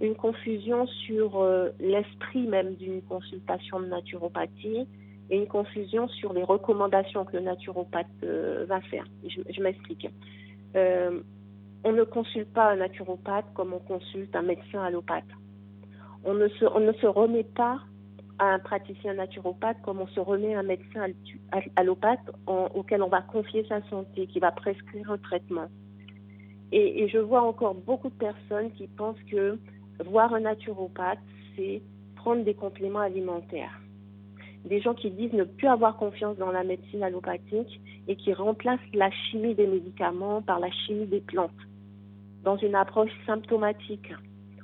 une 0.00 0.14
confusion 0.14 0.86
sur 0.86 1.46
l'esprit 1.78 2.46
même 2.46 2.74
d'une 2.74 3.02
consultation 3.02 3.80
de 3.80 3.86
naturopathie 3.86 4.86
et 5.28 5.36
une 5.36 5.46
confusion 5.46 6.08
sur 6.08 6.32
les 6.32 6.42
recommandations 6.42 7.24
que 7.24 7.36
le 7.36 7.42
naturopathe 7.42 8.24
va 8.66 8.80
faire. 8.82 9.04
Je, 9.24 9.62
m'explique. 9.62 10.08
on 10.74 11.92
ne 11.92 12.02
consulte 12.04 12.52
pas 12.52 12.72
un 12.72 12.76
naturopathe 12.76 13.46
comme 13.54 13.74
on 13.74 13.78
consulte 13.78 14.34
un 14.34 14.42
médecin 14.42 14.82
allopathe. 14.82 15.24
On 16.24 16.34
ne 16.34 16.48
se, 16.48 16.64
on 16.64 16.80
ne 16.80 16.92
se 16.94 17.06
remet 17.06 17.44
pas 17.44 17.80
à 18.40 18.54
un 18.54 18.58
praticien 18.58 19.14
naturopathe 19.14 19.76
comme 19.82 20.00
on 20.00 20.06
se 20.08 20.18
remet 20.18 20.54
à 20.54 20.60
un 20.60 20.64
médecin 20.64 21.06
allopathe 21.76 22.30
auquel 22.46 23.02
on 23.02 23.08
va 23.08 23.20
confier 23.20 23.64
sa 23.68 23.82
santé, 23.88 24.26
qui 24.26 24.40
va 24.40 24.50
prescrire 24.50 25.10
un 25.10 25.18
traitement. 25.18 25.68
Et, 26.72 27.08
je 27.08 27.18
vois 27.18 27.42
encore 27.42 27.74
beaucoup 27.74 28.08
de 28.08 28.14
personnes 28.14 28.70
qui 28.72 28.86
pensent 28.86 29.22
que 29.30 29.58
voir 30.06 30.34
un 30.34 30.40
naturopathe, 30.40 31.18
c'est 31.56 31.82
prendre 32.16 32.44
des 32.44 32.54
compléments 32.54 33.00
alimentaires. 33.00 33.80
Des 34.64 34.80
gens 34.80 34.94
qui 34.94 35.10
disent 35.10 35.32
ne 35.32 35.44
plus 35.44 35.68
avoir 35.68 35.96
confiance 35.96 36.36
dans 36.36 36.52
la 36.52 36.64
médecine 36.64 37.02
allopathique 37.02 37.80
et 38.08 38.16
qui 38.16 38.32
remplacent 38.34 38.80
la 38.92 39.10
chimie 39.10 39.54
des 39.54 39.66
médicaments 39.66 40.42
par 40.42 40.60
la 40.60 40.70
chimie 40.70 41.06
des 41.06 41.20
plantes 41.20 41.50
dans 42.44 42.56
une 42.56 42.74
approche 42.74 43.10
symptomatique. 43.26 44.12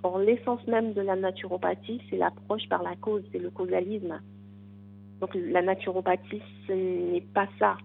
Or, 0.02 0.18
l'essence 0.18 0.64
même 0.66 0.92
de 0.92 1.00
la 1.00 1.16
naturopathie, 1.16 2.00
c'est 2.08 2.16
l'approche 2.16 2.68
par 2.68 2.82
la 2.82 2.94
cause, 2.96 3.22
c'est 3.32 3.38
le 3.38 3.50
causalisme. 3.50 4.20
Donc, 5.20 5.30
la 5.34 5.62
naturopathie, 5.62 6.42
ce 6.66 6.72
n'est 6.72 7.24
pas 7.34 7.48
ça. 7.58 7.76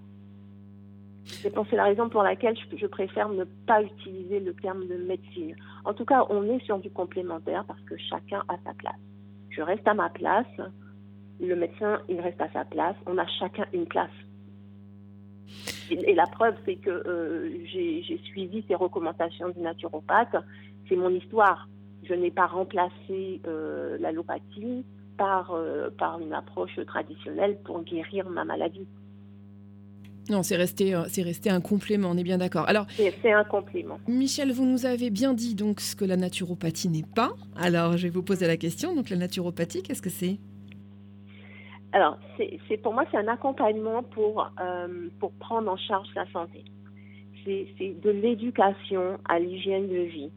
C'est 1.25 1.75
la 1.75 1.83
raison 1.83 2.09
pour 2.09 2.23
laquelle 2.23 2.55
je, 2.57 2.87
préfère 2.87 3.29
ne 3.29 3.43
pas 3.43 3.81
utiliser 3.83 4.39
le 4.39 4.53
terme 4.53 4.87
de 4.87 4.95
médecine. 4.95 5.55
En 5.85 5.93
tout 5.93 6.05
cas, 6.05 6.25
on 6.29 6.43
est 6.49 6.63
sur 6.65 6.79
du 6.79 6.89
complémentaire 6.89 7.63
parce 7.65 7.81
que 7.81 7.95
chacun 7.97 8.43
a 8.47 8.55
sa 8.65 8.73
place. 8.73 8.99
Je 9.49 9.61
reste 9.61 9.87
à 9.87 9.93
ma 9.93 10.09
place, 10.09 10.47
le 11.39 11.55
médecin, 11.55 12.01
il 12.09 12.19
reste 12.19 12.41
à 12.41 12.49
sa 12.51 12.65
place, 12.65 12.95
on 13.05 13.17
a 13.17 13.27
chacun 13.27 13.65
une 13.73 13.85
place. 13.85 14.09
Et, 15.89 16.15
la 16.15 16.25
preuve, 16.25 16.55
c'est 16.65 16.75
que 16.75 16.89
euh, 16.89 17.65
j'ai 17.65 18.19
suivi 18.23 18.63
ces 18.67 18.75
recommandations 18.75 19.49
du 19.49 19.59
naturopathe. 19.59 20.35
C'est 20.87 20.95
mon 20.95 21.09
histoire 21.09 21.67
je 22.03 22.13
n'ai 22.13 22.31
pas 22.31 22.47
remplacé 22.47 23.41
euh, 23.47 23.97
l'allopathie 23.99 24.85
par, 25.17 25.51
euh, 25.51 25.89
par 25.97 26.19
une 26.19 26.33
approche 26.33 26.79
traditionnelle 26.87 27.59
pour 27.63 27.83
guérir 27.83 28.29
ma 28.29 28.43
maladie. 28.43 28.87
Non, 30.29 30.43
c'est 30.43 30.55
resté, 30.55 30.93
euh, 30.93 31.03
c'est 31.07 31.23
resté 31.23 31.49
un 31.49 31.61
complément, 31.61 32.09
on 32.11 32.17
est 32.17 32.23
bien 32.23 32.37
d'accord. 32.37 32.67
Alors, 32.67 32.85
c'est 32.95 33.31
un 33.31 33.43
complément. 33.43 33.99
Michel, 34.07 34.51
vous 34.51 34.65
nous 34.65 34.85
avez 34.85 35.09
bien 35.09 35.33
dit 35.33 35.55
donc 35.55 35.79
ce 35.79 35.95
que 35.95 36.05
la 36.05 36.15
naturopathie 36.15 36.89
n'est 36.89 37.05
pas. 37.15 37.31
Alors, 37.55 37.97
je 37.97 38.03
vais 38.03 38.09
vous 38.13 38.23
poser 38.23 38.47
la 38.47 38.57
question. 38.57 38.95
Donc, 38.95 39.09
la 39.09 39.17
naturopathie, 39.17 39.81
qu'est-ce 39.81 40.01
que 40.01 40.09
c'est? 40.09 40.37
Alors, 41.93 42.17
c'est, 42.37 42.77
pour 42.77 42.93
moi, 42.93 43.03
c'est 43.11 43.17
un 43.17 43.27
accompagnement 43.27 44.01
pour, 44.03 44.49
pour 45.19 45.31
prendre 45.33 45.69
en 45.69 45.75
charge 45.75 46.07
sa 46.13 46.25
santé. 46.31 46.63
C'est, 47.43 47.67
c'est 47.77 47.99
de 48.01 48.09
l'éducation 48.11 49.17
à 49.27 49.39
l'hygiène 49.39 49.89
de 49.89 50.01
vie. 50.03 50.31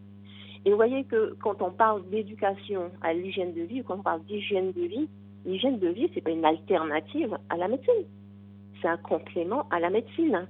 Et 0.64 0.70
vous 0.70 0.76
voyez 0.76 1.04
que 1.04 1.36
quand 1.42 1.60
on 1.60 1.70
parle 1.70 2.08
d'éducation 2.08 2.90
à 3.02 3.12
l'hygiène 3.12 3.52
de 3.52 3.62
vie, 3.62 3.82
quand 3.86 3.98
on 3.98 4.02
parle 4.02 4.24
d'hygiène 4.24 4.72
de 4.72 4.82
vie, 4.82 5.08
l'hygiène 5.44 5.78
de 5.78 5.88
vie, 5.88 6.08
ce 6.08 6.14
n'est 6.14 6.22
pas 6.22 6.30
une 6.30 6.44
alternative 6.44 7.36
à 7.50 7.56
la 7.56 7.68
médecine. 7.68 8.06
C'est 8.84 8.90
un 8.90 8.98
complément 8.98 9.66
à 9.70 9.80
la 9.80 9.88
médecine. 9.88 10.46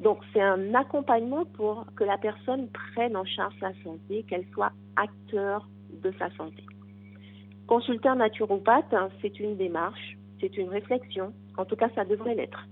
Donc, 0.00 0.20
c'est 0.32 0.40
un 0.40 0.76
accompagnement 0.76 1.44
pour 1.44 1.86
que 1.96 2.04
la 2.04 2.16
personne 2.16 2.68
prenne 2.68 3.16
en 3.16 3.24
charge 3.24 3.54
sa 3.58 3.72
santé, 3.82 4.24
qu'elle 4.28 4.46
soit 4.54 4.70
acteur 4.94 5.68
de 6.00 6.12
sa 6.20 6.30
santé. 6.36 6.62
Consulter 7.66 8.10
un 8.10 8.14
naturopathe, 8.14 8.94
hein, 8.94 9.08
c'est 9.20 9.40
une 9.40 9.56
démarche, 9.56 10.16
c'est 10.40 10.56
une 10.56 10.68
réflexion. 10.68 11.32
En 11.56 11.64
tout 11.64 11.74
cas, 11.74 11.88
ça 11.96 12.04
devrait 12.04 12.36
l'être. 12.36 12.64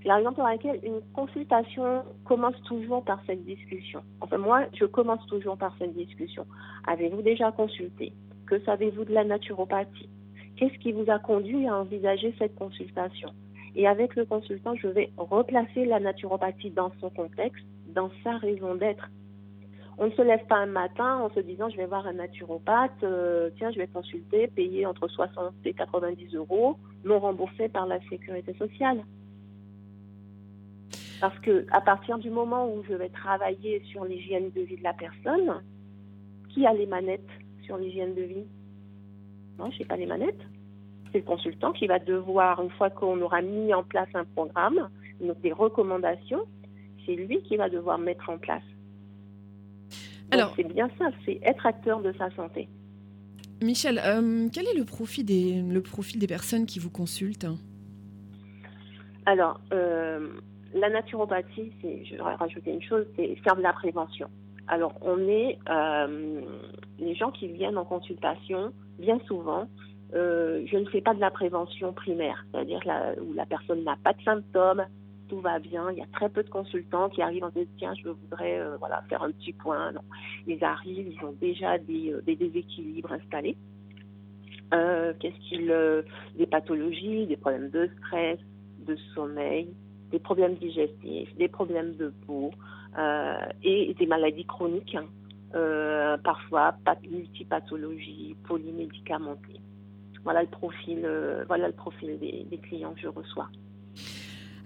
C'est 0.00 0.08
la 0.08 0.16
raison 0.16 0.32
pour 0.32 0.44
laquelle 0.44 0.80
une 0.82 1.02
consultation 1.12 2.02
commence 2.24 2.58
toujours 2.62 3.04
par 3.04 3.20
cette 3.26 3.44
discussion. 3.44 4.00
Enfin, 4.22 4.38
moi, 4.38 4.64
je 4.72 4.86
commence 4.86 5.26
toujours 5.26 5.58
par 5.58 5.76
cette 5.78 5.94
discussion. 5.94 6.46
Avez-vous 6.86 7.20
déjà 7.20 7.52
consulté? 7.52 8.14
Que 8.46 8.58
savez-vous 8.60 9.04
de 9.04 9.12
la 9.12 9.24
naturopathie? 9.24 10.08
Qu'est-ce 10.56 10.78
qui 10.78 10.92
vous 10.92 11.10
a 11.10 11.18
conduit 11.18 11.66
à 11.66 11.76
envisager 11.76 12.34
cette 12.38 12.54
consultation? 12.54 13.34
Et 13.78 13.86
avec 13.86 14.16
le 14.16 14.26
consultant, 14.26 14.74
je 14.74 14.88
vais 14.88 15.08
replacer 15.16 15.84
la 15.84 16.00
naturopathie 16.00 16.70
dans 16.70 16.90
son 17.00 17.10
contexte, 17.10 17.64
dans 17.94 18.10
sa 18.24 18.36
raison 18.36 18.74
d'être. 18.74 19.08
On 19.98 20.06
ne 20.06 20.10
se 20.10 20.22
lève 20.22 20.44
pas 20.46 20.56
un 20.56 20.66
matin 20.66 21.18
en 21.18 21.30
se 21.30 21.38
disant 21.38 21.70
je 21.70 21.76
vais 21.76 21.86
voir 21.86 22.04
un 22.08 22.14
naturopathe, 22.14 23.04
euh, 23.04 23.50
tiens, 23.56 23.70
je 23.70 23.78
vais 23.78 23.86
consulter, 23.86 24.48
payer 24.48 24.84
entre 24.84 25.06
60 25.06 25.54
et 25.64 25.74
90 25.74 26.34
euros, 26.34 26.76
non 27.04 27.20
remboursé 27.20 27.68
par 27.68 27.86
la 27.86 28.00
sécurité 28.08 28.52
sociale. 28.54 29.04
Parce 31.20 31.38
que 31.38 31.64
à 31.70 31.80
partir 31.80 32.18
du 32.18 32.30
moment 32.30 32.68
où 32.68 32.82
je 32.82 32.94
vais 32.94 33.10
travailler 33.10 33.80
sur 33.92 34.04
l'hygiène 34.04 34.50
de 34.50 34.60
vie 34.62 34.76
de 34.76 34.82
la 34.82 34.92
personne, 34.92 35.62
qui 36.48 36.66
a 36.66 36.72
les 36.72 36.86
manettes 36.86 37.30
sur 37.62 37.76
l'hygiène 37.76 38.16
de 38.16 38.22
vie? 38.22 38.46
Non, 39.56 39.70
je 39.70 39.78
n'ai 39.78 39.84
pas 39.84 39.96
les 39.96 40.06
manettes. 40.06 40.47
C'est 41.18 41.22
le 41.22 41.36
consultant 41.36 41.72
qui 41.72 41.88
va 41.88 41.98
devoir, 41.98 42.62
une 42.62 42.70
fois 42.70 42.90
qu'on 42.90 43.20
aura 43.20 43.42
mis 43.42 43.74
en 43.74 43.82
place 43.82 44.08
un 44.14 44.24
programme, 44.24 44.88
des 45.42 45.52
recommandations, 45.52 46.42
c'est 47.04 47.16
lui 47.16 47.42
qui 47.42 47.56
va 47.56 47.68
devoir 47.68 47.98
mettre 47.98 48.30
en 48.30 48.38
place. 48.38 48.62
Alors, 50.30 50.52
c'est 50.54 50.62
bien 50.62 50.88
ça, 50.96 51.06
c'est 51.24 51.40
être 51.42 51.66
acteur 51.66 52.02
de 52.02 52.12
sa 52.12 52.30
santé. 52.36 52.68
Michel, 53.60 54.00
euh, 54.04 54.48
quel 54.52 54.66
est 54.68 54.78
le 54.78 54.84
profil, 54.84 55.24
des, 55.24 55.60
le 55.60 55.82
profil 55.82 56.20
des 56.20 56.28
personnes 56.28 56.66
qui 56.66 56.78
vous 56.78 56.90
consultent? 56.90 57.48
Alors, 59.26 59.60
euh, 59.72 60.28
la 60.72 60.88
naturopathie, 60.88 61.72
c'est, 61.82 62.04
je 62.04 62.14
vais 62.14 62.22
rajouter 62.22 62.70
une 62.70 62.82
chose, 62.82 63.06
c'est 63.16 63.34
faire 63.42 63.56
de 63.56 63.62
la 63.62 63.72
prévention. 63.72 64.28
Alors, 64.68 64.94
on 65.00 65.18
est 65.26 65.58
euh, 65.68 66.42
les 67.00 67.16
gens 67.16 67.32
qui 67.32 67.48
viennent 67.48 67.76
en 67.76 67.84
consultation, 67.84 68.72
bien 69.00 69.18
souvent, 69.26 69.66
euh, 70.14 70.62
je 70.66 70.76
ne 70.76 70.86
fais 70.86 71.00
pas 71.00 71.14
de 71.14 71.20
la 71.20 71.30
prévention 71.30 71.92
primaire, 71.92 72.44
c'est-à-dire 72.50 72.80
où 73.20 73.32
la 73.34 73.46
personne 73.46 73.84
n'a 73.84 73.96
pas 74.02 74.12
de 74.12 74.22
symptômes, 74.22 74.84
tout 75.28 75.40
va 75.40 75.58
bien. 75.58 75.90
Il 75.90 75.98
y 75.98 76.02
a 76.02 76.06
très 76.12 76.28
peu 76.28 76.42
de 76.42 76.48
consultants 76.48 77.10
qui 77.10 77.20
arrivent 77.20 77.44
en 77.44 77.50
disant 77.50 77.70
tiens, 77.76 77.94
je 78.02 78.08
voudrais 78.08 78.58
euh, 78.58 78.76
voilà 78.78 79.02
faire 79.08 79.22
un 79.22 79.30
petit 79.32 79.52
point. 79.52 79.92
Non, 79.92 80.00
ils 80.46 80.62
arrivent, 80.64 81.08
ils 81.08 81.24
ont 81.24 81.34
déjà 81.40 81.78
des, 81.78 82.14
des 82.24 82.36
déséquilibres 82.36 83.12
installés. 83.12 83.56
qu'est-ce 84.70 85.48
qu'ils, 85.48 85.74
des 86.36 86.46
pathologies, 86.46 87.26
des 87.26 87.36
problèmes 87.36 87.70
de 87.70 87.90
stress, 87.98 88.38
de 88.86 88.96
sommeil, 89.14 89.68
des 90.10 90.18
problèmes 90.18 90.54
digestifs, 90.54 91.34
des 91.36 91.48
problèmes 91.48 91.94
de 91.96 92.12
peau 92.26 92.50
euh, 92.98 93.36
et 93.62 93.94
des 93.94 94.06
maladies 94.06 94.44
chroniques, 94.44 94.94
hein. 94.94 95.06
euh, 95.54 96.16
parfois 96.18 96.74
multipathologies, 97.10 98.36
polymédicamentées. 98.44 99.60
Voilà 100.28 100.42
le 100.42 100.48
profil, 100.48 101.00
euh, 101.04 101.42
voilà 101.46 101.68
le 101.68 101.72
profil 101.72 102.18
des, 102.18 102.58
clients 102.58 102.92
que 102.92 103.00
je 103.00 103.08
reçois. 103.08 103.48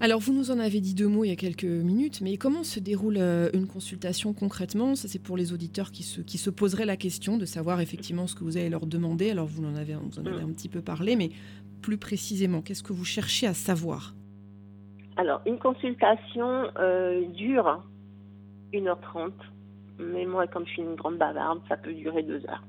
Alors, 0.01 0.19
vous 0.19 0.33
nous 0.33 0.51
en 0.51 0.59
avez 0.59 0.81
dit 0.81 0.93
deux 0.93 1.07
mots 1.07 1.23
il 1.23 1.29
y 1.29 1.33
a 1.33 1.37
quelques 1.37 1.63
minutes, 1.63 2.21
mais 2.21 2.37
comment 2.37 2.65
se 2.65 2.81
déroule 2.81 3.19
une 3.55 3.69
consultation 3.69 4.33
concrètement? 4.33 4.97
Ça, 4.97 5.07
c'est 5.07 5.21
pour 5.21 5.37
les 5.37 5.53
auditeurs 5.53 5.93
qui 5.93 6.03
se, 6.03 6.21
qui 6.21 6.37
se 6.37 6.51
poseraient 6.51 6.85
la 6.85 6.97
question 6.97 7.37
de 7.37 7.45
savoir 7.45 7.81
effectivement 7.81 8.27
ce 8.27 8.35
que 8.35 8.43
vous 8.43 8.57
allez 8.57 8.71
leur 8.71 8.87
demander. 8.87 9.31
Alors, 9.31 9.47
vous 9.47 9.65
en 9.65 9.77
avez, 9.77 9.95
vous 9.95 10.19
en 10.19 10.27
avez 10.27 10.43
mm. 10.43 10.49
un 10.49 10.53
petit 10.53 10.69
peu 10.69 10.83
parlé, 10.83 11.15
mais 11.15 11.31
plus 11.81 11.97
précisément, 11.97 12.61
qu'est-ce 12.61 12.83
que 12.83 12.93
vous 12.93 13.05
cherchez 13.05 13.47
à 13.47 13.55
savoir? 13.55 14.17
Alors, 15.17 15.43
une 15.47 15.61
consultation 15.61 16.73
euh, 16.77 17.25
dure 17.29 17.85
1h30, 18.73 19.31
mais 20.01 20.27
moi, 20.27 20.49
comme 20.49 20.67
je 20.67 20.73
suis 20.73 20.83
une 20.83 20.97
grande 20.97 21.19
bavarde, 21.19 21.61
ça 21.69 21.77
peut 21.77 21.93
durer 21.93 22.25
2 22.25 22.47
heures. 22.49 22.65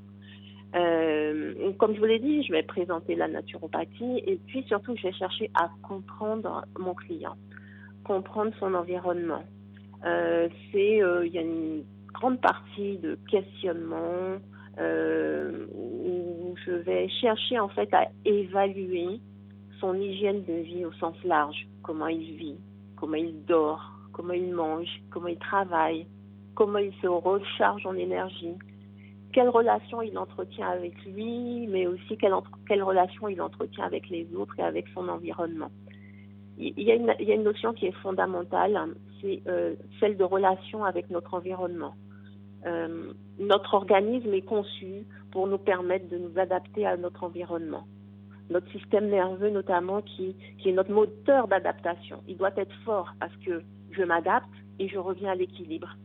Euh, 0.76 1.72
comme 1.78 1.94
je 1.94 2.00
vous 2.00 2.06
l'ai 2.06 2.20
dit, 2.20 2.44
je 2.44 2.52
vais 2.52 2.64
présenter 2.64 3.16
la 3.16 3.28
naturopathie 3.28 4.24
et 4.26 4.40
puis 4.48 4.64
surtout, 4.64 4.96
je 4.98 5.04
vais 5.04 5.14
chercher 5.14 5.52
à 5.56 5.70
comprendre 5.84 6.66
mon 6.80 6.94
client, 6.94 7.36
comprendre 8.04 8.52
son 8.60 8.74
environnement. 8.74 9.44
Euh, 10.06 10.50
c'est, 10.72 10.98
il 10.98 11.32
y 11.32 11.38
a 11.38 11.42
une 11.42 11.84
grande 12.14 12.42
partie 12.42 12.98
de 12.98 13.18
questionnement 13.30 14.40
où 14.80 16.56
je 16.66 16.72
vais 16.72 17.08
chercher 17.22 17.60
en 17.60 17.70
fait 17.70 17.94
à 17.94 18.08
évaluer 18.26 19.20
son 19.80 19.94
hygiène 19.94 20.44
de 20.46 20.54
vie 20.54 20.86
au 20.86 20.94
sens 20.94 21.16
large 21.24 21.68
comment 21.84 22.08
il 22.08 22.36
vit, 22.38 22.58
comment 22.96 23.16
il 23.16 23.46
dort, 23.46 23.92
comment 24.14 24.34
il 24.34 24.52
mange, 24.52 24.88
comment 25.12 25.28
il 25.28 25.38
travaille, 25.38 26.08
comment 26.56 26.80
il 26.80 26.94
se 27.02 27.08
recharge 27.08 27.86
en 27.86 27.96
énergie, 27.96 28.54
quelle 29.34 29.50
relation 29.50 30.02
il 30.02 30.18
entretient 30.18 30.70
avec 30.70 30.94
lui, 31.06 31.68
mais 31.68 31.88
aussi 31.88 32.18
quelle, 32.18 32.34
quelle 32.68 32.84
relation 32.84 33.28
il 33.28 33.42
entretient 33.42 33.84
avec 33.84 34.10
les 34.10 34.28
autres 34.36 34.58
et 34.60 34.64
avec 34.64 34.86
son 34.94 35.10
environnement. 35.10 35.72
Il 36.58 36.80
y 36.84 36.92
a 36.92 36.96
une, 36.96 37.44
notion 37.44 37.74
qui 37.74 37.88
est 37.88 38.02
fondamentale, 38.04 38.80
c'est 39.22 39.42
euh, 39.48 39.74
celle 40.00 40.18
de 40.18 40.24
relation 40.24 40.86
avec 40.86 41.10
notre 41.10 41.34
environnement. 41.34 41.96
notre 43.40 43.74
organisme 43.74 44.34
est 44.34 44.46
conçu 44.46 45.06
pour 45.32 45.48
nous 45.48 45.58
permettre 45.58 46.08
de 46.10 46.18
nous 46.18 46.38
adapter 46.38 46.86
à 46.86 46.96
notre 46.96 47.24
environnement. 47.24 47.86
Notre 48.52 48.70
système 48.72 49.10
nerveux 49.10 49.50
notamment, 49.50 50.02
qui, 50.02 50.36
qui 50.60 50.70
est 50.70 50.74
notre 50.74 50.92
moteur 50.92 51.48
d'adaptation, 51.48 52.22
il 52.28 52.38
doit 52.38 52.56
être 52.56 52.76
fort 52.86 53.10
parce 53.20 53.36
que 53.38 53.64
je 53.92 54.04
m'adapte 54.04 54.48
et 54.80 54.88
je 54.88 55.00
reviens 55.00 55.32
à 55.32 55.36
l'équilibre. 55.36 55.98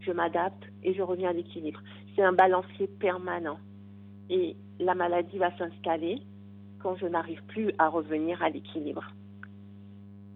Je 0.00 0.12
m'adapte 0.12 0.64
et 0.82 0.92
je 0.92 1.02
reviens 1.02 1.30
à 1.30 1.32
l'équilibre. 1.32 1.80
C'est 2.14 2.22
un 2.22 2.32
balancier 2.32 2.86
permanent. 2.86 3.58
Et 4.30 4.56
la 4.78 4.94
maladie 4.94 5.38
va 5.38 5.56
s'installer 5.56 6.20
quand 6.80 6.96
je 6.96 7.06
n'arrive 7.06 7.42
plus 7.48 7.72
à 7.78 7.88
revenir 7.88 8.42
à 8.42 8.50
l'équilibre. 8.50 9.04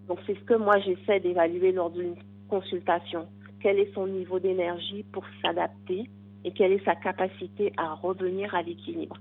Donc 0.08 0.18
c'est 0.26 0.34
ce 0.34 0.44
que 0.44 0.54
moi 0.54 0.78
j'essaie 0.80 1.20
d'évaluer 1.20 1.72
lors 1.72 1.90
d'une 1.90 2.14
consultation. 2.48 3.26
Quel 3.60 3.78
est 3.78 3.92
son 3.94 4.06
niveau 4.06 4.38
d'énergie 4.38 5.04
pour 5.12 5.24
s'adapter 5.42 6.08
et 6.44 6.52
quelle 6.52 6.72
est 6.72 6.84
sa 6.84 6.94
capacité 6.94 7.72
à 7.76 7.94
revenir 7.94 8.54
à 8.54 8.62
l'équilibre? 8.62 9.16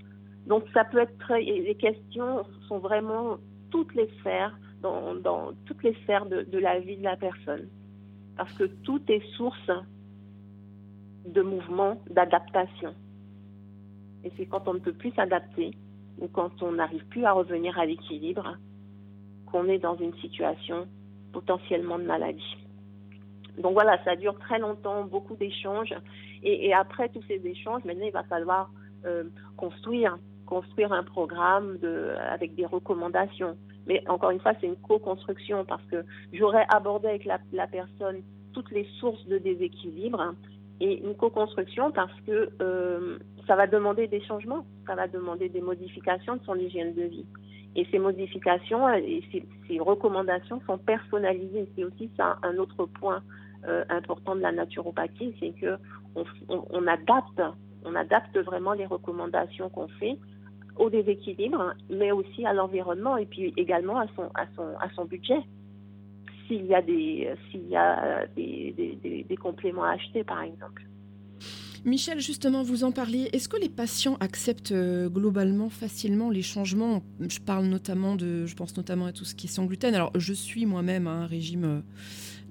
Donc 0.45 0.63
ça 0.73 0.85
peut 0.85 0.99
être 0.99 1.17
très, 1.17 1.41
les 1.41 1.75
questions 1.75 2.45
sont 2.69 2.79
vraiment 2.79 3.37
toutes 3.69 3.93
les 3.95 4.07
sphères, 4.19 4.57
dans, 4.81 5.51
toutes 5.65 5.83
les 5.83 5.93
sphères 6.03 6.25
de, 6.25 6.43
de, 6.43 6.57
la 6.57 6.79
vie 6.79 6.95
de 6.95 7.03
la 7.03 7.17
personne. 7.17 7.67
Parce 8.37 8.53
que 8.53 8.63
tout 8.63 9.01
est 9.09 9.23
source 9.35 9.71
de 11.27 11.41
mouvement, 11.41 12.01
d'adaptation. 12.10 12.93
Et 14.24 14.31
c'est 14.38 14.46
quand 14.46 14.67
on 14.67 14.75
ne 14.75 14.79
peut 14.79 14.93
plus 14.93 15.12
s'adapter 15.12 15.72
ou 16.19 16.27
quand 16.27 16.63
on 16.63 16.74
n'arrive 16.74 17.05
plus 17.07 17.25
à 17.25 17.34
revenir 17.34 17.77
à 17.77 17.86
l'équilibre 17.86 18.57
qu'on 19.46 19.67
est 19.67 19.79
dans 19.79 19.96
une 19.96 20.13
situation 20.15 20.88
potentiellement 21.31 22.00
de 22.00 22.03
maladie. 22.03 22.57
Donc 23.57 23.74
voilà, 23.74 24.03
ça 24.03 24.15
dure 24.15 24.38
très 24.39 24.60
longtemps, 24.60 25.03
beaucoup 25.03 25.36
d'échanges. 25.36 25.96
Et, 26.43 26.74
après 26.74 27.10
tous 27.10 27.24
ces 27.27 27.41
échanges, 27.46 27.84
maintenant, 27.84 28.05
il 28.05 28.12
va 28.12 28.24
falloir 28.24 28.69
euh, 29.05 29.24
construire, 29.55 30.17
construire 30.46 30.93
un 30.93 31.03
programme 31.03 31.77
avec 32.31 32.55
des 32.55 32.65
recommandations. 32.65 33.57
Mais 33.88 34.03
encore 34.07 34.31
une 34.31 34.39
fois, 34.39 34.53
c'est 34.60 34.67
une 34.67 34.75
co-construction 34.75 35.65
parce 35.65 35.84
que 35.86 36.03
j'aurais 36.34 36.65
abordé 36.69 37.07
avec 37.07 37.25
la, 37.25 37.39
la, 37.53 37.67
personne 37.67 38.22
toutes 38.53 38.69
les 38.72 38.88
sources 39.00 39.25
de 39.27 39.38
déséquilibre 39.38 40.36
et 40.79 41.03
une 41.03 41.15
co-construction 41.15 41.91
parce 41.91 42.13
que 42.22 42.50
euh, 42.62 43.17
ça 43.48 43.55
va 43.55 43.67
demander 43.67 44.07
des 44.07 44.22
changements, 44.22 44.65
ça 44.86 44.96
va 44.96 45.07
demander 45.07 45.50
des 45.50 45.62
modifications 45.62 46.36
de 46.36 46.43
son 46.43 46.55
hygiène 46.55 46.93
de 46.93 47.03
vie. 47.03 47.25
Et 47.75 47.86
ces 47.91 48.00
modifications 48.00 48.89
et 48.89 49.24
ces, 49.31 49.79
recommandations 49.79 50.62
sont 50.65 50.77
personnalisées. 50.77 51.67
C'est 51.75 51.84
aussi 51.84 52.10
un 52.19 52.57
autre 52.57 52.86
point 52.86 53.22
euh, 53.67 53.84
important 53.89 54.36
de 54.36 54.41
la 54.41 54.51
naturopathie, 54.51 55.36
c'est 55.39 55.51
que 55.60 55.77
on, 56.15 56.25
on, 56.69 56.88
adapte, 56.88 57.41
on 57.86 57.93
adapte 57.96 58.38
vraiment 58.38 58.74
les 58.74 58.86
recommandations 58.86 59.69
qu'on 59.69 59.88
fait 59.88 60.17
au 60.77 60.89
déséquilibre, 60.89 61.74
mais 61.89 62.12
aussi 62.12 62.46
à 62.46 62.53
l'environnement 62.53 63.17
et 63.17 63.25
puis 63.25 63.53
également 63.57 64.00
à 64.00 64.07
son 64.96 65.05
budget. 65.05 65.39
S'il 66.48 66.66
y 66.66 66.74
a 66.74 66.82
des, 66.82 67.30
s'il 67.51 67.68
y 67.68 67.75
a 67.75 68.25
des, 68.36 68.74
des, 69.04 69.24
des 69.24 69.38
compléments 69.38 69.84
à 69.84 69.92
acheter, 69.92 70.24
par 70.24 70.42
exemple. 70.42 70.84
Michel, 71.86 72.20
justement, 72.20 72.63
vous 72.63 72.84
en 72.84 72.92
parliez. 72.92 73.30
Est-ce 73.34 73.48
que 73.48 73.58
les 73.58 73.70
patients 73.70 74.18
acceptent 74.20 74.72
euh, 74.72 75.10
globalement 75.10 75.70
facilement 75.70 76.30
les 76.30 76.42
changements? 76.42 77.01
Je 77.22 77.39
parle 77.39 77.66
notamment 77.66 78.16
de, 78.16 78.46
je 78.46 78.56
pense 78.56 78.75
notamment 78.75 79.06
à 79.06 79.13
tout 79.13 79.25
ce 79.25 79.36
qui 79.36 79.48
est 79.48 79.50
sans 79.50 79.66
gluten. 79.66 79.94
Alors, 79.96 80.12
je 80.16 80.34
suis 80.34 80.66
moi-même 80.66 81.08
un 81.08 81.25
régime 81.27 81.63
euh, 81.63 81.80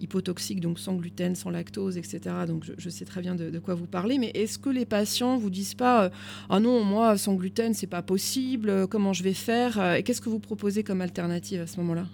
hypotoxique, 0.00 0.60
donc 0.60 0.78
sans 0.78 0.94
gluten, 0.94 1.34
sans 1.34 1.50
lactose, 1.50 1.96
etc. 1.96 2.20
Donc 2.46 2.64
je, 2.76 2.90
sais 2.90 3.04
très 3.04 3.20
bien 3.20 3.34
de, 3.34 3.50
de, 3.50 3.58
quoi 3.58 3.74
vous 3.74 3.86
parlez. 3.86 4.18
Mais 4.18 4.30
est-ce 4.34 4.58
que 4.58 4.70
les 4.70 4.86
patients 4.86 5.36
vous 5.36 5.50
disent 5.50 5.74
pas 5.74 6.04
euh, 6.04 6.10
ah 6.48 6.60
non 6.60 6.84
moi 6.84 7.16
sans 7.16 7.34
gluten 7.34 7.74
c'est 7.74 7.86
pas 7.86 8.02
possible, 8.02 8.68
euh, 8.68 8.86
comment 8.86 9.12
je 9.12 9.22
vais 9.22 9.34
faire 9.34 9.78
euh, 9.78 9.94
Et 9.94 10.02
qu'est-ce 10.02 10.20
que 10.20 10.28
vous 10.28 10.40
proposez 10.40 10.82
comme 10.82 11.00
alternative 11.00 11.60
à 11.60 11.66
ce 11.66 11.78
moment-là? 11.78 12.06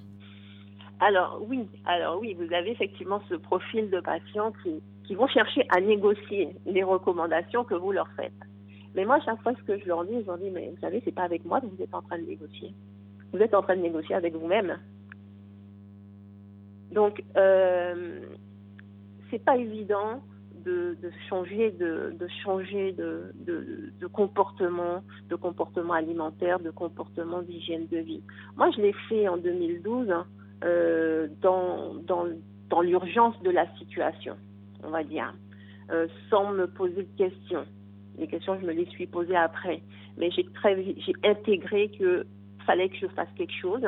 Alors 1.05 1.43
oui, 1.49 1.69
alors 1.85 2.21
oui, 2.21 2.35
vous 2.35 2.55
avez 2.55 2.71
effectivement 2.71 3.21
ce 3.29 3.35
profil 3.35 3.91
de 3.91 3.99
patients 3.99 4.53
qui, 4.62 5.15
vont 5.17 5.27
chercher 5.27 5.67
à 5.69 5.81
négocier 5.81 6.55
les 6.65 6.85
recommandations 6.85 7.65
que 7.65 7.75
vous 7.75 7.91
leur 7.91 8.09
faites. 8.17 8.33
Mais 8.95 9.05
moi, 9.05 9.19
chaque 9.25 9.43
fois, 9.43 9.53
ce 9.59 9.62
que 9.65 9.79
je 9.79 9.87
leur 9.87 10.05
dis, 10.05 10.21
je 10.23 10.27
leur 10.27 10.38
dis, 10.38 10.49
mais 10.51 10.71
vous 10.71 10.81
savez, 10.81 11.03
c'est 11.05 11.15
pas 11.15 11.25
avec 11.25 11.45
moi 11.45 11.61
que 11.61 11.67
vous 11.67 11.83
êtes 11.83 11.93
en 11.93 12.03
train 12.03 12.19
de 12.19 12.25
négocier. 12.25 12.73
Vous 13.33 13.41
êtes 13.41 13.53
en 13.53 13.62
train 13.62 13.77
de 13.77 13.83
négocier 13.83 14.15
avec 14.15 14.35
vous-même. 14.35 14.79
Donc, 16.93 17.23
euh, 17.37 18.21
c'est 19.31 19.45
pas 19.45 19.57
évident 19.57 20.23
de, 20.65 20.97
de, 21.03 21.11
changer 21.29 21.73
de, 21.73 22.15
de 22.19 22.29
changer 22.45 22.93
de, 22.93 23.35
de, 23.45 24.07
comportement, 24.07 25.03
de 25.29 25.35
comportement 25.35 25.95
alimentaire, 25.95 26.61
de 26.61 26.71
comportement 26.71 27.43
d'hygiène 27.43 27.88
de 27.88 27.99
vie. 27.99 28.23
Moi, 28.57 28.71
je 28.71 28.81
l'ai 28.81 28.95
fait 29.09 29.27
en 29.29 29.37
2012 29.37 30.09
euh, 30.64 31.29
dans, 31.40 31.94
l'urgence 32.83 33.40
de 33.42 33.51
la 33.51 33.66
situation, 33.77 34.37
on 34.83 34.90
va 34.90 35.05
dire, 35.05 35.35
euh, 35.90 36.07
sans 36.31 36.53
me 36.53 36.66
poser 36.66 37.03
de 37.03 37.16
questions. 37.18 37.64
Les 38.18 38.27
questions, 38.27 38.59
je 38.61 38.66
me 38.66 38.72
les 38.72 38.87
suis 38.87 39.07
posées 39.07 39.37
après, 39.37 39.83
mais 40.16 40.31
j'ai 40.31 40.46
intégré 41.25 41.90
que 41.90 42.27
fallait 42.66 42.88
que 42.88 42.96
je 42.96 43.07
fasse 43.09 43.29
quelque 43.37 43.55
chose 43.61 43.87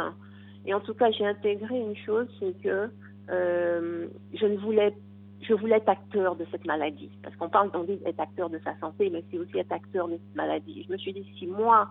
et 0.67 0.75
en 0.75 0.81
tout 0.81 0.95
cas, 0.95 1.11
j'ai 1.11 1.27
intégré 1.27 1.79
une 1.79 1.97
chose, 1.97 2.27
c'est 2.41 2.59
que 2.63 2.91
euh, 3.31 4.07
je 4.33 4.47
ne 4.47 4.57
voulais, 4.57 4.95
je 5.43 5.53
voulais 5.55 5.77
être 5.77 5.89
acteur 5.89 6.37
de 6.37 6.47
cette 6.51 6.67
maladie. 6.67 7.11
Parce 7.23 7.37
qu'on 7.37 7.49
parle, 7.49 7.71
on 7.75 7.85
dit 7.85 7.99
être 8.07 8.21
acteur 8.21 8.49
de 8.49 8.59
sa 8.65 8.77
santé, 8.79 9.11
mais 9.11 9.23
c'est 9.31 9.39
aussi 9.39 9.59
être 9.59 9.73
acteur 9.73 10.09
de 10.09 10.15
cette 10.15 10.37
maladie. 10.37 10.85
Je 10.87 10.93
me 10.93 10.97
suis 10.97 11.13
dit, 11.13 11.27
si 11.39 11.47
moi, 11.47 11.89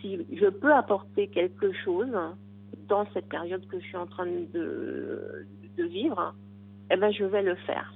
si 0.00 0.26
je 0.32 0.46
peux 0.46 0.72
apporter 0.72 1.28
quelque 1.28 1.72
chose 1.84 2.14
dans 2.88 3.06
cette 3.12 3.28
période 3.28 3.66
que 3.66 3.78
je 3.80 3.84
suis 3.84 3.96
en 3.96 4.06
train 4.06 4.26
de, 4.26 5.46
vivre, 5.76 6.34
eh 6.90 6.96
ben, 6.96 7.10
je 7.12 7.24
vais 7.24 7.42
le 7.42 7.54
faire. 7.56 7.94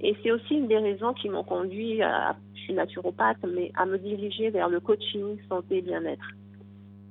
Et 0.00 0.16
c'est 0.22 0.30
aussi 0.30 0.54
une 0.54 0.68
des 0.68 0.78
raisons 0.78 1.12
qui 1.14 1.28
m'ont 1.28 1.44
conduit, 1.44 1.98
je 1.98 2.60
suis 2.60 2.74
naturopathe, 2.74 3.38
mais 3.44 3.72
à 3.76 3.86
me 3.86 3.98
diriger 3.98 4.50
vers 4.50 4.68
le 4.68 4.80
coaching 4.80 5.38
santé 5.48 5.80
bien-être 5.82 6.28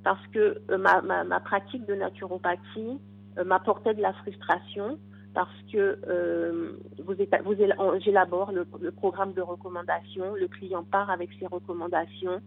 parce 0.08 0.26
que 0.28 0.62
euh, 0.72 0.78
ma, 0.78 1.40
pratique 1.42 1.86
de 1.86 1.94
naturopathie 1.94 2.98
euh, 3.38 3.44
m'apportait 3.44 3.94
de 3.94 4.02
la 4.02 4.14
frustration 4.14 4.98
parce 5.34 5.52
que 5.70 6.00
euh, 6.08 6.80
vous, 7.04 7.14
vous 7.44 8.00
j'élabore 8.00 8.54
le, 8.54 8.92
programme 8.92 9.34
de 9.34 9.42
recommandation, 9.42 10.34
le 10.36 10.48
client 10.48 10.86
part 10.86 11.10
avec 11.10 11.30
ses 11.38 11.48
recommandations 11.48 12.40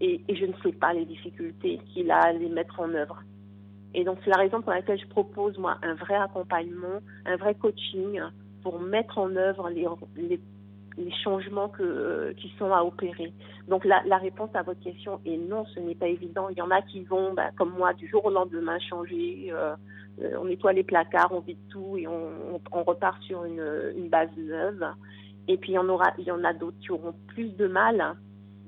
et 0.00 0.22
je 0.28 0.46
ne 0.46 0.52
sais 0.62 0.70
pas 0.70 0.92
les 0.92 1.04
difficultés 1.04 1.80
qu'il 1.92 2.12
a 2.12 2.18
à 2.20 2.32
les 2.32 2.48
mettre 2.48 2.78
en 2.78 2.94
œuvre. 2.94 3.20
Et 3.94 4.04
donc 4.04 4.18
c'est 4.24 4.30
la 4.30 4.38
raison 4.38 4.62
pour 4.62 4.72
laquelle 4.72 5.00
je 5.00 5.06
propose 5.06 5.58
moi 5.58 5.76
un 5.82 5.94
vrai 5.94 6.14
accompagnement, 6.14 7.00
un 7.26 7.36
vrai 7.36 7.54
coaching 7.54 8.20
pour 8.62 8.80
mettre 8.80 9.18
en 9.18 9.36
œuvre 9.36 9.68
les, 9.70 9.86
les 10.96 11.12
changements 11.24 11.70
euh, 11.80 12.32
qui 12.34 12.52
sont 12.58 12.72
à 12.72 12.82
opérer. 12.82 13.32
Donc 13.68 13.84
la, 13.84 14.16
réponse 14.18 14.50
à 14.54 14.62
votre 14.62 14.80
question 14.80 15.20
est 15.24 15.36
non, 15.36 15.64
ce 15.74 15.80
n'est 15.80 15.94
pas 15.94 16.08
évident. 16.08 16.48
Il 16.50 16.58
y 16.58 16.62
en 16.62 16.70
a 16.70 16.82
qui 16.82 17.02
vont, 17.04 17.32
bah, 17.34 17.50
comme 17.56 17.74
moi, 17.76 17.92
du 17.94 18.08
jour 18.08 18.24
au 18.24 18.30
lendemain 18.30 18.78
changer. 18.78 19.50
Euh, 19.52 19.74
euh, 20.20 20.36
on 20.40 20.44
nettoie 20.44 20.74
les 20.74 20.82
placards, 20.82 21.32
on 21.32 21.40
vide 21.40 21.58
tout 21.70 21.96
et 21.96 22.06
on, 22.06 22.60
repart 22.84 23.22
sur 23.22 23.44
une, 23.44 24.08
base 24.08 24.28
neuve. 24.36 24.84
Et 25.48 25.56
puis 25.56 25.72
il 25.72 25.74
y 25.74 25.78
en 25.78 25.88
aura, 25.88 26.12
il 26.18 26.24
y 26.24 26.30
en 26.30 26.44
a 26.44 26.52
d'autres 26.52 26.78
qui 26.80 26.92
auront 26.92 27.14
plus 27.28 27.56
de 27.56 27.66
mal. 27.66 28.14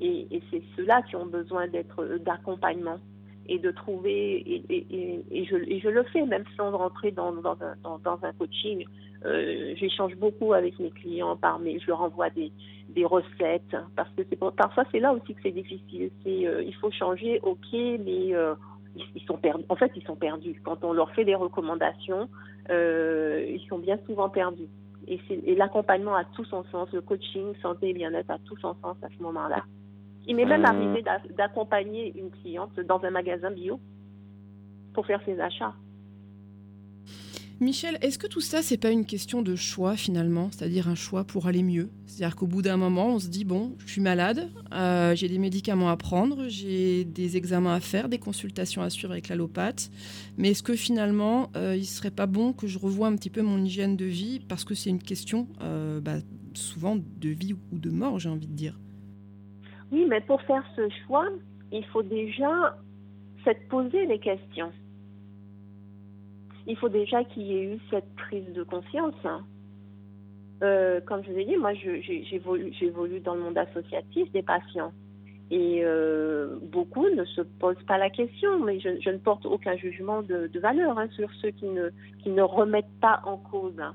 Et 0.00 0.42
c'est 0.50 0.62
ceux-là 0.76 1.02
qui 1.02 1.16
ont 1.16 1.26
besoin 1.26 1.68
d'être 1.68 2.18
d'accompagnement 2.18 2.98
et 3.46 3.58
de 3.58 3.70
trouver 3.70 4.36
et, 4.36 4.64
et, 4.68 5.24
et, 5.30 5.44
je, 5.44 5.56
je 5.56 5.88
le 5.88 6.02
fais 6.04 6.24
même 6.24 6.44
sans 6.56 6.70
rentrer 6.70 7.10
dans, 7.10 7.32
dans, 7.32 7.56
dans, 7.82 7.98
dans 7.98 8.18
un 8.22 8.32
coaching 8.32 8.84
euh, 9.24 9.74
j'échange 9.76 10.14
beaucoup 10.16 10.52
avec 10.52 10.78
mes 10.78 10.90
clients 10.90 11.36
par 11.36 11.58
je 11.62 11.86
leur 11.86 12.02
envoie 12.02 12.28
des, 12.30 12.52
des 12.90 13.06
recettes 13.06 13.76
parce 13.96 14.10
que 14.16 14.22
parfois 14.50 14.84
c'est 14.92 15.00
là 15.00 15.14
aussi 15.14 15.34
que 15.34 15.40
c'est 15.42 15.50
difficile. 15.50 16.10
Euh, 16.26 16.62
il 16.62 16.74
faut 16.74 16.90
changer, 16.90 17.40
ok, 17.42 17.72
mais 17.72 18.34
euh, 18.34 18.54
ils, 19.14 19.22
sont 19.26 19.38
perdus. 19.38 19.64
En 19.70 19.76
fait, 19.76 19.90
ils 19.96 20.04
sont 20.04 20.16
perdus. 20.16 20.60
Quand 20.62 20.84
on 20.84 20.92
leur 20.92 21.10
fait 21.12 21.24
des 21.24 21.34
recommandations, 21.34 22.28
ils 22.68 23.64
sont 23.68 23.78
bien 23.78 23.98
souvent 24.06 24.28
perdus. 24.28 24.68
Et, 25.06 25.20
et 25.30 25.54
l'accompagnement 25.54 26.14
a 26.14 26.24
tout 26.24 26.44
son 26.44 26.64
sens, 26.64 26.90
le 26.92 27.00
coaching 27.00 27.54
santé 27.62 27.90
et 27.90 27.92
bien-être 27.94 28.30
a 28.30 28.38
tout 28.44 28.56
son 28.58 28.74
sens 28.82 28.96
à 29.02 29.08
ce 29.16 29.22
moment-là. 29.22 29.64
Il 30.26 30.36
m'est 30.36 30.46
même 30.46 30.64
arrivé 30.64 31.04
d'accompagner 31.36 32.12
une 32.18 32.30
cliente 32.30 32.78
dans 32.80 33.02
un 33.04 33.10
magasin 33.10 33.50
bio 33.50 33.78
pour 34.94 35.06
faire 35.06 35.20
ses 35.26 35.38
achats. 35.40 35.74
Michel, 37.60 37.98
est-ce 38.00 38.18
que 38.18 38.26
tout 38.26 38.40
ça, 38.40 38.62
c'est 38.62 38.76
pas 38.76 38.90
une 38.90 39.06
question 39.06 39.40
de 39.40 39.54
choix 39.54 39.96
finalement, 39.96 40.50
c'est-à-dire 40.50 40.88
un 40.88 40.96
choix 40.96 41.24
pour 41.24 41.46
aller 41.46 41.62
mieux? 41.62 41.88
C'est-à-dire 42.06 42.34
qu'au 42.34 42.48
bout 42.48 42.62
d'un 42.62 42.76
moment, 42.76 43.14
on 43.14 43.18
se 43.20 43.28
dit 43.28 43.44
bon, 43.44 43.76
je 43.78 43.92
suis 43.92 44.00
malade, 44.00 44.50
euh, 44.72 45.14
j'ai 45.14 45.28
des 45.28 45.38
médicaments 45.38 45.88
à 45.88 45.96
prendre, 45.96 46.48
j'ai 46.48 47.04
des 47.04 47.36
examens 47.36 47.74
à 47.74 47.80
faire, 47.80 48.08
des 48.08 48.18
consultations 48.18 48.82
à 48.82 48.90
suivre 48.90 49.12
avec 49.12 49.28
l'allopathe, 49.28 49.90
mais 50.36 50.50
est-ce 50.50 50.64
que 50.64 50.74
finalement, 50.74 51.50
euh, 51.56 51.76
il 51.76 51.86
serait 51.86 52.10
pas 52.10 52.26
bon 52.26 52.52
que 52.52 52.66
je 52.66 52.78
revoie 52.78 53.06
un 53.06 53.14
petit 53.14 53.30
peu 53.30 53.42
mon 53.42 53.64
hygiène 53.64 53.96
de 53.96 54.04
vie? 54.04 54.40
Parce 54.40 54.64
que 54.64 54.74
c'est 54.74 54.90
une 54.90 55.02
question 55.02 55.46
euh, 55.62 56.00
bah, 56.00 56.16
souvent 56.54 56.96
de 56.96 57.28
vie 57.28 57.54
ou 57.72 57.78
de 57.78 57.90
mort, 57.90 58.18
j'ai 58.18 58.28
envie 58.28 58.48
de 58.48 58.52
dire. 58.52 58.78
Oui, 59.94 60.06
mais 60.08 60.20
pour 60.20 60.42
faire 60.42 60.64
ce 60.76 60.88
choix, 61.06 61.28
il 61.72 61.84
faut 61.86 62.02
déjà 62.02 62.76
s'être 63.44 63.68
posé 63.68 64.06
des 64.06 64.18
questions 64.18 64.72
il 66.66 66.76
faut 66.76 66.88
déjà 66.88 67.24
qu'il 67.24 67.42
y 67.42 67.56
ait 67.56 67.64
eu 67.64 67.78
cette 67.90 68.14
prise 68.16 68.50
de 68.52 68.62
conscience. 68.62 69.14
Hein. 69.24 69.44
Euh, 70.62 71.00
comme 71.00 71.22
je 71.24 71.30
vous 71.30 71.38
ai 71.38 71.44
dit, 71.44 71.56
moi, 71.56 71.72
j'évolue 71.74 73.20
dans 73.20 73.34
le 73.34 73.42
monde 73.42 73.58
associatif 73.58 74.30
des 74.32 74.42
patients. 74.42 74.92
Et 75.50 75.82
euh, 75.84 76.56
beaucoup 76.62 77.06
ne 77.10 77.24
se 77.24 77.42
posent 77.42 77.82
pas 77.86 77.98
la 77.98 78.08
question, 78.08 78.64
mais 78.64 78.80
je, 78.80 79.10
ne 79.10 79.18
porte 79.18 79.44
aucun 79.44 79.76
jugement 79.76 80.22
de, 80.22 80.50
valeur 80.58 80.98
hein, 80.98 81.08
sur 81.14 81.30
ceux 81.42 81.50
qui 81.50 81.66
ne, 81.66 81.90
qui 82.22 82.30
ne 82.30 82.42
remettent 82.42 82.98
pas 83.00 83.20
en 83.26 83.36
cause. 83.36 83.78
Hein. 83.78 83.94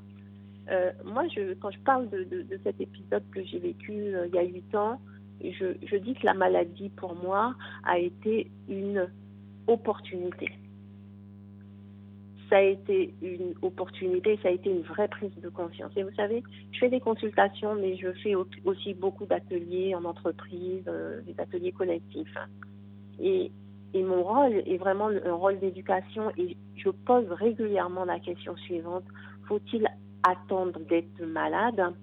Euh, 0.69 0.91
moi, 1.05 1.23
je, 1.35 1.55
quand 1.55 1.71
je 1.71 1.79
parle 1.79 2.07
de, 2.09 2.23
de 2.23 2.59
cet 2.63 2.79
épisode 2.79 3.23
que 3.31 3.43
j'ai 3.43 3.57
vécu 3.57 3.93
il 3.93 4.35
y 4.35 4.37
a 4.37 4.43
huit 4.43 4.75
ans, 4.75 5.01
je, 5.41 5.95
dis 5.97 6.13
que 6.13 6.25
la 6.25 6.33
maladie, 6.33 6.89
pour 6.89 7.15
moi, 7.15 7.55
a 7.83 7.97
été 7.97 8.49
une 8.67 9.07
opportunité 9.67 10.51
ça 12.49 12.57
a 12.57 12.61
été 12.61 13.13
une 13.21 13.53
opportunité, 13.61 14.39
ça 14.41 14.49
a 14.49 14.51
été 14.51 14.71
une 14.71 14.81
vraie 14.81 15.07
prise 15.07 15.31
de 15.41 15.49
conscience. 15.49 15.91
Et 15.95 16.03
vous 16.03 16.13
savez, 16.15 16.43
je 16.71 16.79
fais 16.79 16.89
des 16.89 16.99
consultations, 16.99 17.75
mais 17.75 17.95
je 17.95 18.11
fais 18.23 18.33
aussi 18.35 18.93
beaucoup 18.95 19.25
d'ateliers 19.25 19.93
en 19.95 20.03
entreprise, 20.03 20.83
euh, 20.87 21.21
des 21.21 21.39
ateliers 21.39 21.71
collectifs. 21.71 22.35
Et, 23.19 23.51
mon 23.93 24.23
rôle 24.23 24.63
est 24.65 24.77
vraiment 24.77 25.09
un 25.09 25.33
rôle 25.33 25.59
d'éducation 25.59 26.31
et 26.37 26.55
je 26.75 26.89
pose 26.89 27.25
régulièrement 27.31 28.05
la 28.05 28.19
question 28.19 28.55
suivante, 28.57 29.03
faut-il 29.47 29.87
attendre 30.23 30.79
d'être 30.87 31.21
malade 31.25 31.93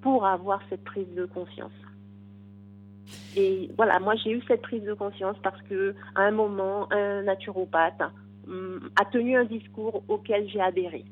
pour 0.00 0.24
avoir 0.24 0.60
cette 0.70 0.84
prise 0.84 1.12
de 1.14 1.26
conscience? 1.26 1.72
Et 3.36 3.70
voilà, 3.76 4.00
moi 4.00 4.14
j'ai 4.16 4.32
eu 4.32 4.42
cette 4.48 4.62
prise 4.62 4.82
de 4.82 4.94
conscience 4.94 5.36
parce 5.42 5.60
que 5.62 5.94
à 6.14 6.22
un 6.22 6.30
moment, 6.30 6.92
un 6.92 7.22
naturopathe 7.22 8.02
a 8.96 9.04
tenu 9.12 9.36
un 9.36 9.44
discours 9.44 10.02
auquel 10.08 10.48
j'ai 10.48 10.60
adhéré. 10.60 11.04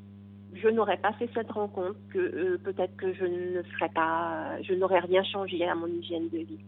Je 0.55 0.69
n'aurais 0.69 0.97
pas 0.97 1.13
fait 1.13 1.29
cette 1.35 1.51
rencontre, 1.51 1.99
que 2.11 2.19
euh, 2.19 2.59
peut-être 2.65 2.97
que 2.97 3.13
je 3.13 3.25
ne 3.25 3.63
serais 3.75 3.91
pas, 3.91 4.61
je 4.63 4.73
n'aurais 4.73 5.01
rien 5.01 5.23
changé 5.23 5.63
à 5.67 5.75
mon 5.75 5.87
hygiène 5.87 6.29
de 6.31 6.39
vie. 6.39 6.65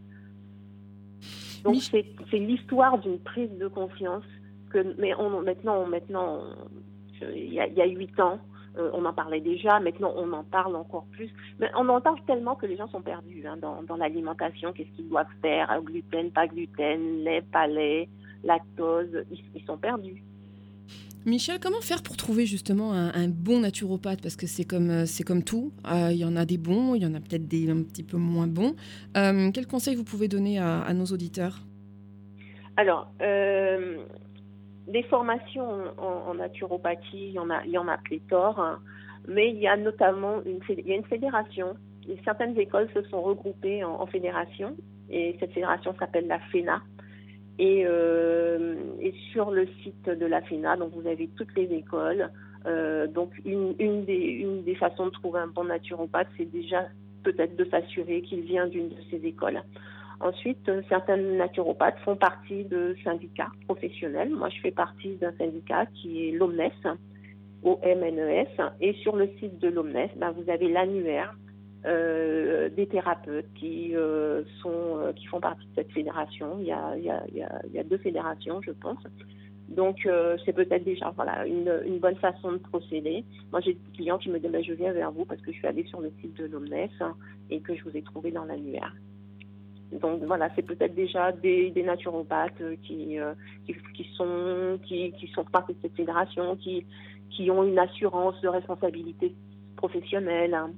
Donc 1.65 1.77
c'est 1.83 2.39
l'histoire 2.39 2.99
d'une 2.99 3.19
prise 3.19 3.51
de 3.59 3.67
conscience 3.67 4.25
que, 4.71 4.95
mais 4.99 5.15
on, 5.15 5.43
maintenant, 5.43 5.87
maintenant, 5.87 6.43
il 7.21 7.53
y, 7.53 7.61
a 7.61 7.87
huit 7.87 8.21
ans, 8.21 8.39
euh, 8.79 8.91
on 8.93 9.05
en 9.05 9.13
parlait 9.13 9.41
déjà, 9.41 9.81
maintenant 9.81 10.13
on 10.17 10.33
en 10.33 10.45
parle 10.45 10.77
encore 10.77 11.07
plus. 11.13 11.31
Mais 11.59 11.69
on 11.77 11.89
en 11.89 12.01
parle 12.01 12.21
tellement 12.27 12.55
que 12.55 12.67
les 12.67 12.77
gens 12.77 12.89
sont 12.89 13.03
perdus 13.03 13.45
hein, 13.47 13.57
dans, 13.57 13.97
l'alimentation, 13.97 14.73
qu'est-ce 14.73 14.91
qu'ils 14.97 15.09
doivent 15.09 15.27
faire, 15.43 15.81
gluten, 15.83 16.31
pas 16.31 16.47
gluten, 16.47 17.25
lait, 17.25 17.43
pas 17.53 17.67
lait, 17.67 18.09
lactose, 18.45 19.25
ils 19.55 19.65
sont 19.65 19.77
perdus. 19.77 20.23
Michel, 21.29 21.59
comment 21.61 21.81
faire 21.81 22.03
pour 22.03 22.17
trouver 22.17 22.47
justement 22.47 22.93
un, 22.93 23.29
bon 23.29 23.61
naturopathe? 23.61 24.23
Parce 24.23 24.37
que 24.37 24.47
c'est 24.47 24.65
comme, 24.65 24.91
euh, 24.91 25.07
c'est 25.07 25.25
comme 25.25 25.43
tout. 25.43 25.73
Euh, 25.87 26.11
il 26.11 26.19
y 26.19 26.25
en 26.25 26.37
a 26.37 26.45
des 26.45 26.59
bons, 26.59 26.95
il 26.95 27.03
y 27.03 27.07
en 27.07 27.15
a 27.15 27.21
peut-être 27.21 27.47
des 27.47 27.69
un 27.71 27.83
petit 27.83 28.03
peu 28.03 28.17
moins 28.17 28.47
bons. 28.47 28.75
Euh, 29.17 29.51
quels 29.51 29.67
conseils 29.67 29.95
vous 29.95 30.05
pouvez 30.05 30.29
donner 30.29 30.59
à, 30.59 30.93
nos 30.95 31.07
auditeurs? 31.07 31.61
Alors, 32.77 33.11
des 34.89 35.03
formations 35.05 35.85
en, 35.99 36.35
naturopathie, 36.35 37.29
il 37.29 37.33
y 37.33 37.39
en 37.39 37.51
a, 37.51 37.65
il 37.65 37.71
y 37.71 37.79
en 37.79 37.89
a 37.89 37.99
pléthore. 37.99 38.59
Hein. 38.61 38.81
mais 39.27 39.51
il 39.51 39.59
y 39.59 39.69
a 39.69 39.77
notamment 39.77 40.43
une, 40.45 40.61
il 40.69 40.87
y 40.87 40.93
a 40.93 40.97
une 40.97 41.05
fédération. 41.05 41.77
certaines 42.25 42.59
écoles 42.59 42.89
se 42.95 43.03
sont 43.03 43.21
regroupées 43.23 43.85
en, 43.85 44.07
fédération. 44.07 44.77
Et 45.11 45.37
cette 45.41 45.53
fédération 45.53 45.95
s'appelle 45.99 46.27
la 46.27 46.39
FENA. 46.39 46.83
Euh, 47.61 48.77
et, 49.01 49.13
sur 49.33 49.51
le 49.51 49.67
site 49.83 50.09
de 50.09 50.27
la 50.27 50.41
FENA, 50.43 50.77
donc 50.77 50.93
vous 50.95 51.07
avez 51.07 51.29
toutes 51.37 51.55
les 51.57 51.73
écoles. 51.75 52.31
Euh, 52.67 53.07
donc 53.07 53.33
une, 53.45 54.05
des, 54.05 54.15
une 54.15 54.63
des 54.63 54.75
façons 54.75 55.07
de 55.07 55.11
trouver 55.11 55.41
un 55.41 55.47
bon 55.49 55.65
naturopathe, 55.65 56.29
c'est 56.37 56.51
déjà 56.51 56.87
peut-être 57.25 57.57
de 57.57 57.65
s'assurer 57.65 58.23
qu'il 58.23 58.43
vient 58.43 58.67
d'une 58.67 58.89
de 58.89 58.97
ces 59.11 59.25
écoles. 59.27 59.63
Ensuite, 60.21 60.69
euh, 60.69 60.83
certains 60.89 61.17
naturopathes 61.17 61.99
font 62.01 62.17
partie 62.17 62.65
de 62.65 62.97
syndicats 63.05 63.53
professionnels. 63.67 64.31
Moi, 64.31 64.49
je 64.49 64.61
fais 64.61 64.73
partie 64.73 65.15
d'un 65.17 65.33
syndicat 65.39 65.87
qui 65.87 66.29
est 66.29 66.33
l'OMNES, 66.33 66.73
O-M-N-E-S. 67.63 68.49
Et 68.81 68.95
sur 68.95 69.15
le 69.15 69.29
site 69.39 69.59
de 69.61 69.69
l'OMNES, 69.69 70.11
ben, 70.17 70.33
vous 70.33 70.51
avez 70.51 70.69
l'annuaire 70.69 71.37
euh, 71.87 72.69
des 72.71 72.89
thérapeutes 72.89 73.47
qui 73.55 73.95
euh, 73.95 74.43
sont 74.61 75.13
qui 75.15 75.27
font 75.27 75.41
partie 75.41 75.65
de 75.67 75.75
cette 75.77 75.93
fédération. 75.93 76.57
Il 76.59 76.67
y 76.67 76.73
a, 76.73 77.85
deux 77.85 77.99
fédérations, 77.99 78.61
je 78.61 78.73
pense. 78.73 78.99
Donc 79.69 80.09
c'est 80.45 80.55
peut-être 80.55 80.83
déjà 80.83 81.13
une, 81.47 81.83
une, 81.87 81.99
bonne 81.99 82.17
façon 82.17 82.53
de 82.53 82.59
procéder. 82.59 83.23
Moi 83.53 83.61
j'ai 83.61 83.75
des 83.75 83.93
clients 83.95 84.19
qui 84.19 84.31
me 84.31 84.41
disent 84.41 84.51
ben, 84.51 84.65
je 84.65 84.73
viens 84.73 84.93
vers 84.93 85.13
vous 85.13 85.25
parce 85.25 85.41
que 85.43 85.53
je 85.53 85.59
suis 85.59 85.67
allée 85.67 85.85
sur 85.85 86.01
le 86.01 86.11
site 86.21 86.35
de 86.35 86.47
l'Omnes 86.47 86.89
et 87.51 87.61
que 87.61 87.77
je 87.77 87.85
vous 87.85 87.97
ai 87.97 88.03
trouvé 88.03 88.33
dans 88.33 88.45
l'annuaire. 88.45 88.93
Donc 89.93 90.23
voilà, 90.25 90.51
c'est 90.55 90.63
peut-être 90.63 90.95
déjà 90.95 91.33
des, 91.33 91.73
naturopathes 91.85 92.63
qui, 92.83 93.19
qui, 93.67 93.75
qui, 93.95 94.07
sont 94.17 94.79
qui 94.87 95.31
sont 95.35 95.45
partie 95.45 95.73
de 95.73 95.79
cette 95.83 95.97
fédération, 95.97 96.57
qui 96.57 96.85
qui 97.31 97.51
ont 97.51 97.63
une 97.63 97.79
assurance 97.79 98.41
de 98.41 98.49
responsabilité 98.49 99.35
professionnelle. 99.77 100.55
Hein. 100.55 100.71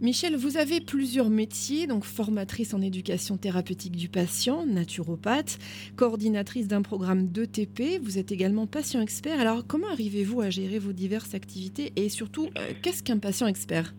Michel, 0.00 0.36
vous 0.36 0.56
avez 0.56 0.80
plusieurs 0.80 1.30
métiers, 1.30 1.86
donc 1.86 2.04
formatrice 2.04 2.74
en 2.74 2.82
éducation 2.82 3.36
thérapeutique 3.36 3.96
du 3.96 4.08
patient, 4.08 4.66
naturopathe, 4.66 5.58
coordinatrice 5.96 6.68
d'un 6.68 6.82
programme 6.82 7.28
d'ETP, 7.28 8.02
vous 8.02 8.18
êtes 8.18 8.32
également 8.32 8.66
patient 8.66 9.00
expert. 9.00 9.40
Alors 9.40 9.66
comment 9.66 9.88
arrivez-vous 9.88 10.40
à 10.40 10.50
gérer 10.50 10.78
vos 10.78 10.92
diverses 10.92 11.34
activités 11.34 11.92
et 11.96 12.08
surtout, 12.08 12.48
euh, 12.58 12.72
qu'est-ce 12.82 13.02
qu'un 13.02 13.18
patient 13.18 13.46
expert? 13.46 13.94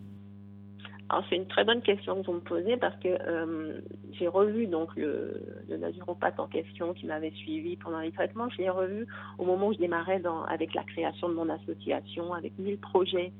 Alors 1.08 1.24
c'est 1.28 1.36
une 1.36 1.46
très 1.46 1.64
bonne 1.64 1.82
question 1.82 2.20
que 2.20 2.26
vous 2.26 2.32
me 2.34 2.40
posez 2.40 2.76
parce 2.76 2.96
que 2.96 3.08
euh, 3.08 3.80
j'ai 4.12 4.26
revu 4.26 4.66
donc 4.66 4.94
le, 4.96 5.40
naturopathe 5.68 6.40
en 6.40 6.48
question 6.48 6.94
qui 6.94 7.06
m'avait 7.06 7.30
suivi 7.30 7.76
pendant 7.76 8.00
les 8.00 8.10
traitements. 8.10 8.48
Je 8.50 8.58
l'ai 8.58 8.70
revu 8.70 9.06
au 9.38 9.44
moment 9.44 9.68
où 9.68 9.72
je 9.72 9.78
démarrais 9.78 10.18
dans, 10.18 10.42
avec 10.44 10.74
la 10.74 10.82
création 10.82 11.28
de 11.28 11.34
mon 11.34 11.48
association, 11.48 12.34
avec 12.34 12.58
1000 12.58 12.78
projets. 12.78 13.32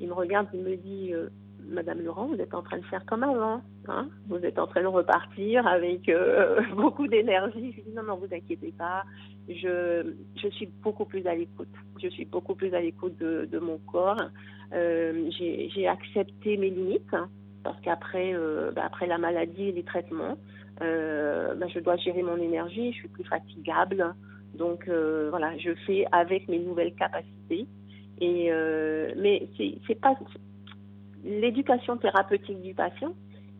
Il 0.00 0.08
me 0.08 0.14
regarde, 0.14 0.46
il 0.54 0.60
me 0.60 0.76
dit 0.76 1.12
euh, 1.12 1.28
Madame 1.68 2.00
Laurent, 2.00 2.26
vous 2.26 2.40
êtes 2.40 2.54
en 2.54 2.62
train 2.62 2.78
de 2.78 2.84
faire 2.84 3.04
comme 3.06 3.24
avant. 3.24 3.60
Hein? 3.88 4.08
Vous 4.28 4.38
êtes 4.38 4.58
en 4.58 4.68
train 4.68 4.82
de 4.82 4.86
repartir 4.86 5.66
avec 5.66 6.08
euh, 6.08 6.60
beaucoup 6.76 7.08
d'énergie. 7.08 7.72
Je 7.76 7.82
dis 7.82 7.94
non, 7.94 8.04
non, 8.04 8.16
vous 8.16 8.32
inquiétez 8.32 8.72
pas. 8.72 9.04
Je, 9.50 10.50
suis 10.52 10.66
beaucoup 10.82 11.04
plus 11.04 11.26
à 11.26 11.34
l'écoute. 11.34 11.68
Je 12.02 12.08
suis 12.08 12.24
beaucoup 12.24 12.54
plus 12.54 12.72
à 12.74 12.80
l'écoute 12.80 13.16
de, 13.18 13.58
mon 13.58 13.78
corps. 13.78 14.22
Euh, 14.72 15.28
J'ai 15.38 15.88
accepté 15.88 16.56
mes 16.56 16.70
limites 16.70 17.16
parce 17.62 17.80
qu'après 17.80 18.32
euh, 18.32 18.70
bah, 18.72 18.82
après 18.86 19.06
la 19.06 19.18
maladie 19.18 19.64
et 19.64 19.72
les 19.72 19.82
traitements, 19.82 20.38
euh, 20.82 21.54
bah, 21.54 21.66
je 21.68 21.80
dois 21.80 21.96
gérer 21.96 22.22
mon 22.22 22.36
énergie. 22.36 22.92
Je 22.92 22.98
suis 22.98 23.08
plus 23.08 23.24
fatigable. 23.24 24.14
Donc 24.54 24.88
voilà, 24.88 25.56
je 25.58 25.74
fais 25.86 26.04
avec 26.12 26.48
mes 26.48 26.58
nouvelles 26.58 26.94
capacités. 26.94 27.66
Mais 28.20 29.48
c'est 29.86 30.00
pas 30.00 30.14
l'éducation 31.24 31.96
thérapeutique 31.96 32.60
du 32.62 32.74
patient 32.74 33.14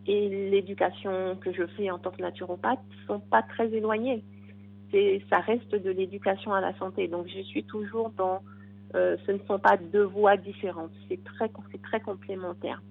et 0.06 0.50
l'éducation 0.50 1.36
que 1.36 1.52
je 1.52 1.66
fais 1.76 1.90
en 1.90 1.98
tant 1.98 2.10
que 2.10 2.22
naturopathe 2.22 2.80
sont 3.06 3.20
pas 3.20 3.42
très 3.42 3.72
éloignées. 3.72 4.24
Ça 5.28 5.40
reste 5.40 5.74
de 5.74 5.90
l'éducation 5.90 6.52
à 6.52 6.60
la 6.60 6.76
santé. 6.78 7.08
Donc 7.08 7.26
je 7.28 7.40
suis 7.42 7.64
toujours 7.64 8.10
dans, 8.16 8.40
euh, 8.94 9.16
ce 9.26 9.32
ne 9.32 9.38
sont 9.46 9.58
pas 9.58 9.76
deux 9.76 10.04
voies 10.04 10.36
différentes. 10.36 10.92
C'est 11.08 11.22
très, 11.22 11.50
c'est 11.70 11.82
très 11.82 12.00
complémentaire. 12.00 12.82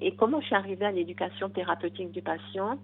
Et 0.00 0.14
comment 0.16 0.40
je 0.40 0.46
suis 0.46 0.54
arrivée 0.56 0.86
à 0.86 0.92
l'éducation 0.92 1.48
thérapeutique 1.48 2.10
du 2.10 2.22
patient 2.22 2.78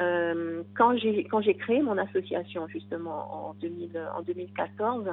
euh, 0.00 0.62
quand 0.76 0.96
j'ai 0.96 1.24
quand 1.24 1.40
j'ai 1.40 1.54
créé 1.54 1.82
mon 1.82 1.98
association 1.98 2.68
justement 2.68 3.48
en 3.48 3.54
2000 3.54 4.00
en 4.16 4.22
2014, 4.22 5.08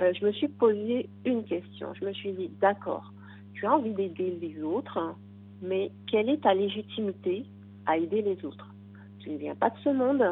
euh, 0.00 0.12
je 0.18 0.24
me 0.24 0.32
suis 0.32 0.48
posé 0.48 1.10
une 1.26 1.44
question. 1.44 1.92
Je 2.00 2.06
me 2.06 2.12
suis 2.12 2.32
dit 2.32 2.50
d'accord 2.60 3.12
tu 3.54 3.66
as 3.66 3.72
envie 3.72 3.94
d'aider 3.94 4.36
les 4.42 4.62
autres, 4.62 5.14
mais 5.62 5.90
quelle 6.06 6.28
est 6.28 6.42
ta 6.42 6.54
légitimité 6.54 7.46
à 7.86 7.96
aider 7.96 8.20
les 8.20 8.44
autres? 8.44 8.68
Tu 9.20 9.30
ne 9.30 9.38
viens 9.38 9.54
pas 9.54 9.70
de 9.70 9.78
ce 9.82 9.88
monde, 9.88 10.24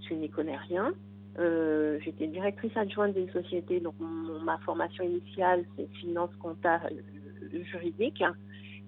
tu 0.00 0.14
n'y 0.14 0.28
connais 0.28 0.56
rien, 0.56 0.92
Euh, 1.38 1.98
j'étais 2.04 2.28
directrice 2.28 2.76
adjointe 2.76 3.14
d'une 3.14 3.30
société, 3.30 3.80
donc 3.80 3.94
ma 4.44 4.58
formation 4.58 5.04
initiale, 5.04 5.64
c'est 5.76 5.88
finance 5.96 6.30
comptable 6.40 7.02
euh, 7.42 7.64
juridique. 7.64 8.22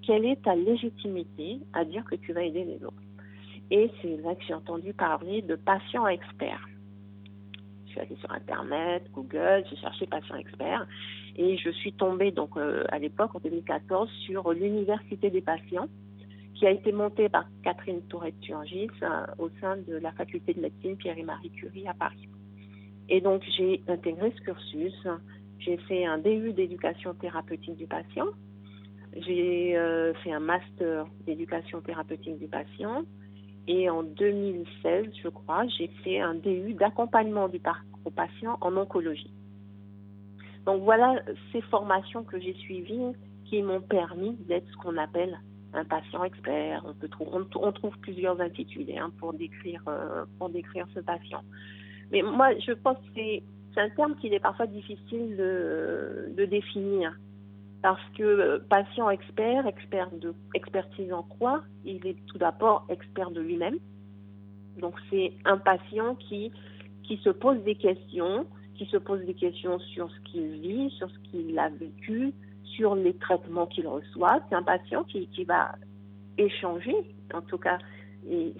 Quelle 0.02 0.24
est 0.24 0.42
ta 0.42 0.54
légitimité 0.54 1.58
à 1.72 1.84
dire 1.84 2.04
que 2.04 2.14
tu 2.14 2.32
vas 2.32 2.44
aider 2.44 2.64
les 2.64 2.84
autres? 2.84 3.02
Et 3.70 3.90
c'est 4.00 4.16
là 4.18 4.36
que 4.36 4.44
j'ai 4.46 4.54
entendu 4.54 4.92
parler 4.92 5.42
de 5.42 5.56
patient 5.56 6.06
expert. 6.06 6.68
Je 7.86 7.90
suis 7.90 8.00
allée 8.00 8.16
sur 8.20 8.30
Internet, 8.30 9.10
Google, 9.12 9.64
j'ai 9.68 9.76
cherché 9.76 10.06
patient 10.06 10.36
expert 10.36 10.86
et 11.34 11.56
je 11.58 11.70
suis 11.70 11.92
tombée 11.92 12.30
donc 12.30 12.56
euh, 12.56 12.84
à 12.90 13.00
l'époque 13.00 13.34
en 13.34 13.40
2014 13.40 14.08
sur 14.24 14.52
l'université 14.52 15.30
des 15.30 15.40
patients 15.40 15.88
qui 16.54 16.66
a 16.66 16.70
été 16.70 16.92
montée 16.92 17.28
par 17.28 17.44
Catherine 17.64 18.00
Tourette-Turgis 18.02 18.88
au 19.38 19.50
sein 19.60 19.76
de 19.76 19.96
la 19.96 20.12
faculté 20.12 20.54
de 20.54 20.60
médecine 20.60 20.96
Pierre 20.96 21.18
et 21.18 21.22
Marie 21.22 21.50
Curie 21.50 21.86
à 21.86 21.92
Paris. 21.92 22.28
Et 23.08 23.20
donc, 23.20 23.42
j'ai 23.56 23.82
intégré 23.88 24.32
ce 24.36 24.42
cursus. 24.42 25.06
J'ai 25.58 25.76
fait 25.78 26.04
un 26.04 26.18
DU 26.18 26.52
d'éducation 26.52 27.14
thérapeutique 27.14 27.76
du 27.76 27.86
patient. 27.86 28.26
J'ai 29.16 29.76
euh, 29.76 30.12
fait 30.22 30.32
un 30.32 30.40
master 30.40 31.06
d'éducation 31.24 31.80
thérapeutique 31.80 32.38
du 32.38 32.48
patient. 32.48 33.04
Et 33.68 33.88
en 33.90 34.02
2016, 34.02 35.06
je 35.22 35.28
crois, 35.28 35.66
j'ai 35.78 35.88
fait 36.04 36.20
un 36.20 36.34
DU 36.34 36.74
d'accompagnement 36.74 37.48
du 37.48 37.58
parcours 37.58 38.12
patient 38.14 38.58
en 38.60 38.76
oncologie. 38.76 39.32
Donc 40.64 40.82
voilà 40.82 41.20
ces 41.52 41.60
formations 41.62 42.24
que 42.24 42.38
j'ai 42.40 42.54
suivies 42.54 43.12
qui 43.44 43.62
m'ont 43.62 43.80
permis 43.80 44.36
d'être 44.48 44.68
ce 44.70 44.76
qu'on 44.76 44.96
appelle 44.96 45.38
un 45.72 45.84
patient 45.84 46.24
expert. 46.24 46.84
On, 47.60 47.72
trouve 47.72 47.98
plusieurs 47.98 48.40
intitulés 48.40 48.98
hein, 48.98 49.10
euh, 49.22 50.24
pour 50.38 50.48
décrire 50.48 50.86
ce 50.94 51.00
patient. 51.00 51.42
Mais 52.10 52.22
moi, 52.22 52.56
je 52.58 52.72
pense 52.72 52.98
que 52.98 53.12
c'est 53.14 53.42
un 53.80 53.90
terme 53.90 54.16
qu'il 54.16 54.32
est 54.34 54.40
parfois 54.40 54.66
difficile 54.66 55.36
de, 55.36 56.32
de, 56.36 56.44
définir. 56.44 57.14
Parce 57.82 58.02
que 58.16 58.22
euh, 58.22 58.58
patient 58.70 59.10
expert, 59.10 59.66
expert 59.66 60.10
de 60.12 60.34
expertise 60.54 61.12
en 61.12 61.22
quoi? 61.22 61.62
Il 61.84 62.06
est 62.06 62.16
tout 62.26 62.38
d'abord 62.38 62.86
expert 62.88 63.30
de 63.30 63.40
lui-même. 63.40 63.78
Donc 64.78 64.94
c'est 65.10 65.32
un 65.44 65.58
patient 65.58 66.14
qui, 66.16 66.52
qui 67.02 67.16
se 67.18 67.30
pose 67.30 67.62
des 67.64 67.74
questions, 67.74 68.46
qui 68.76 68.86
se 68.86 68.96
pose 68.96 69.24
des 69.24 69.34
questions 69.34 69.78
sur 69.78 70.10
ce 70.10 70.20
qu'il 70.30 70.48
vit, 70.60 70.90
sur 70.90 71.10
ce 71.10 71.18
qu'il 71.30 71.58
a 71.58 71.68
vécu, 71.68 72.32
sur 72.64 72.94
les 72.94 73.14
traitements 73.14 73.66
qu'il 73.66 73.86
reçoit. 73.86 74.40
C'est 74.48 74.56
un 74.56 74.62
patient 74.62 75.04
qui, 75.04 75.28
qui 75.28 75.44
va 75.44 75.72
échanger, 76.38 76.94
en 77.32 77.42
tout 77.42 77.58
cas 77.58 77.78
et 78.28 78.54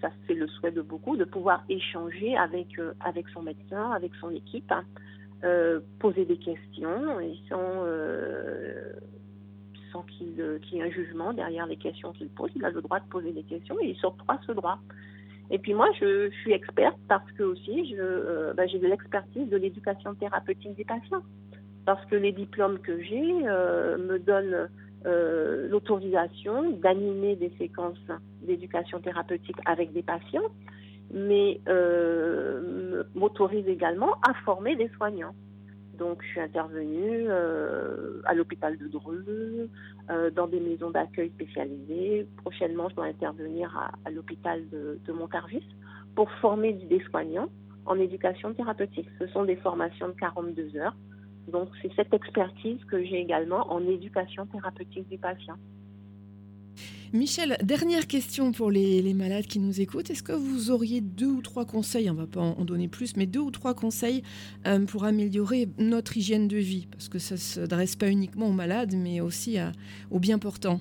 ça, 0.00 0.10
c'est 0.26 0.34
le 0.34 0.46
souhait 0.46 0.70
de 0.70 0.82
beaucoup, 0.82 1.16
de 1.16 1.24
pouvoir 1.24 1.64
échanger 1.68 2.36
avec, 2.36 2.78
euh, 2.78 2.92
avec 3.00 3.28
son 3.28 3.42
médecin, 3.42 3.90
avec 3.92 4.12
son 4.20 4.30
équipe, 4.30 4.70
hein. 4.70 4.84
euh, 5.44 5.80
poser 5.98 6.24
des 6.24 6.36
questions 6.36 7.18
sans, 7.48 7.84
euh, 7.84 8.92
sans 9.92 10.02
qu'il, 10.02 10.58
qu'il 10.62 10.78
y 10.78 10.80
ait 10.80 10.84
un 10.84 10.90
jugement 10.90 11.32
derrière 11.32 11.66
les 11.66 11.76
questions 11.76 12.12
qu'il 12.12 12.28
pose. 12.28 12.50
Il 12.56 12.64
a 12.64 12.70
le 12.70 12.82
droit 12.82 13.00
de 13.00 13.08
poser 13.08 13.32
des 13.32 13.42
questions 13.42 13.76
et 13.80 13.88
il 13.90 13.96
s'octroie 13.96 14.38
ce 14.46 14.52
droit. 14.52 14.78
Et 15.50 15.58
puis 15.58 15.74
moi, 15.74 15.88
je, 15.98 16.28
suis 16.42 16.52
experte 16.52 16.98
parce 17.08 17.30
que 17.32 17.44
aussi, 17.44 17.94
je, 17.94 18.52
ben, 18.52 18.68
j'ai 18.68 18.78
de 18.78 18.86
l'expertise 18.86 19.48
de 19.48 19.56
l'éducation 19.56 20.14
thérapeutique 20.14 20.76
des 20.76 20.84
patients. 20.84 21.22
Parce 21.86 22.04
que 22.06 22.16
les 22.16 22.32
diplômes 22.32 22.80
que 22.80 23.00
j'ai 23.00 23.22
me 23.22 24.18
donnent 24.18 24.68
euh, 25.06 25.68
l'autorisation 25.68 26.72
d'animer 26.72 27.36
des 27.36 27.52
séquences 27.58 27.98
d'éducation 28.42 29.00
thérapeutique 29.00 29.56
avec 29.64 29.92
des 29.92 30.02
patients, 30.02 30.50
mais 31.12 31.60
euh, 31.68 33.04
m'autorise 33.14 33.68
également 33.68 34.14
à 34.28 34.34
former 34.44 34.74
des 34.74 34.88
soignants. 34.96 35.34
Donc, 35.96 36.22
je 36.22 36.28
suis 36.28 36.40
intervenue 36.40 37.26
euh, 37.28 38.20
à 38.24 38.34
l'hôpital 38.34 38.76
de 38.76 38.88
Dreux, 38.88 39.70
dans 40.34 40.46
des 40.46 40.60
maisons 40.60 40.90
d'accueil 40.90 41.30
spécialisées. 41.30 42.26
Prochainement, 42.38 42.88
je 42.88 42.96
dois 42.96 43.06
intervenir 43.06 43.90
à, 44.04 44.10
l'hôpital 44.10 44.68
de, 44.70 44.98
de 45.04 45.12
Montargis 45.12 45.66
pour 46.14 46.30
former 46.40 46.72
des 46.72 47.00
soignants 47.10 47.48
en 47.86 47.98
éducation 47.98 48.52
thérapeutique. 48.54 49.08
Ce 49.20 49.26
sont 49.28 49.44
des 49.44 49.56
formations 49.56 50.08
de 50.08 50.14
42 50.14 50.76
heures 50.76 50.96
donc, 51.48 51.68
c'est 51.80 51.92
cette 51.94 52.12
expertise 52.12 52.78
que 52.90 53.02
j'ai 53.04 53.20
également 53.20 53.72
en 53.72 53.86
éducation 53.86 54.46
thérapeutique 54.46 55.08
des 55.08 55.18
patients. 55.18 55.58
Michel, 57.12 57.56
dernière 57.62 58.06
question 58.06 58.52
pour 58.52 58.70
les, 58.70 59.14
malades 59.14 59.46
qui 59.46 59.60
nous 59.60 59.80
écoutent. 59.80 60.10
Est-ce 60.10 60.24
que 60.24 60.32
vous 60.32 60.70
auriez 60.70 61.00
deux 61.00 61.30
ou 61.30 61.40
trois 61.40 61.64
conseils, 61.64 62.10
on 62.10 62.14
ne 62.14 62.18
va 62.18 62.26
pas 62.26 62.40
en, 62.40 62.64
donner 62.64 62.88
plus, 62.88 63.16
mais 63.16 63.26
deux 63.26 63.40
ou 63.40 63.50
trois 63.50 63.74
conseils 63.74 64.22
euh, 64.66 64.84
pour 64.84 65.04
améliorer 65.04 65.68
notre 65.78 66.16
hygiène 66.16 66.48
de 66.48 66.56
vie? 66.56 66.88
Parce 66.90 67.08
que 67.08 67.18
ça 67.18 67.36
ne 67.36 67.38
s'adresse 67.38 67.94
pas 67.94 68.10
uniquement 68.10 68.48
aux 68.48 68.52
malades, 68.52 68.94
mais 68.94 69.20
aussi 69.20 69.56
aux 70.10 70.18
bien 70.18 70.38
portants. 70.38 70.80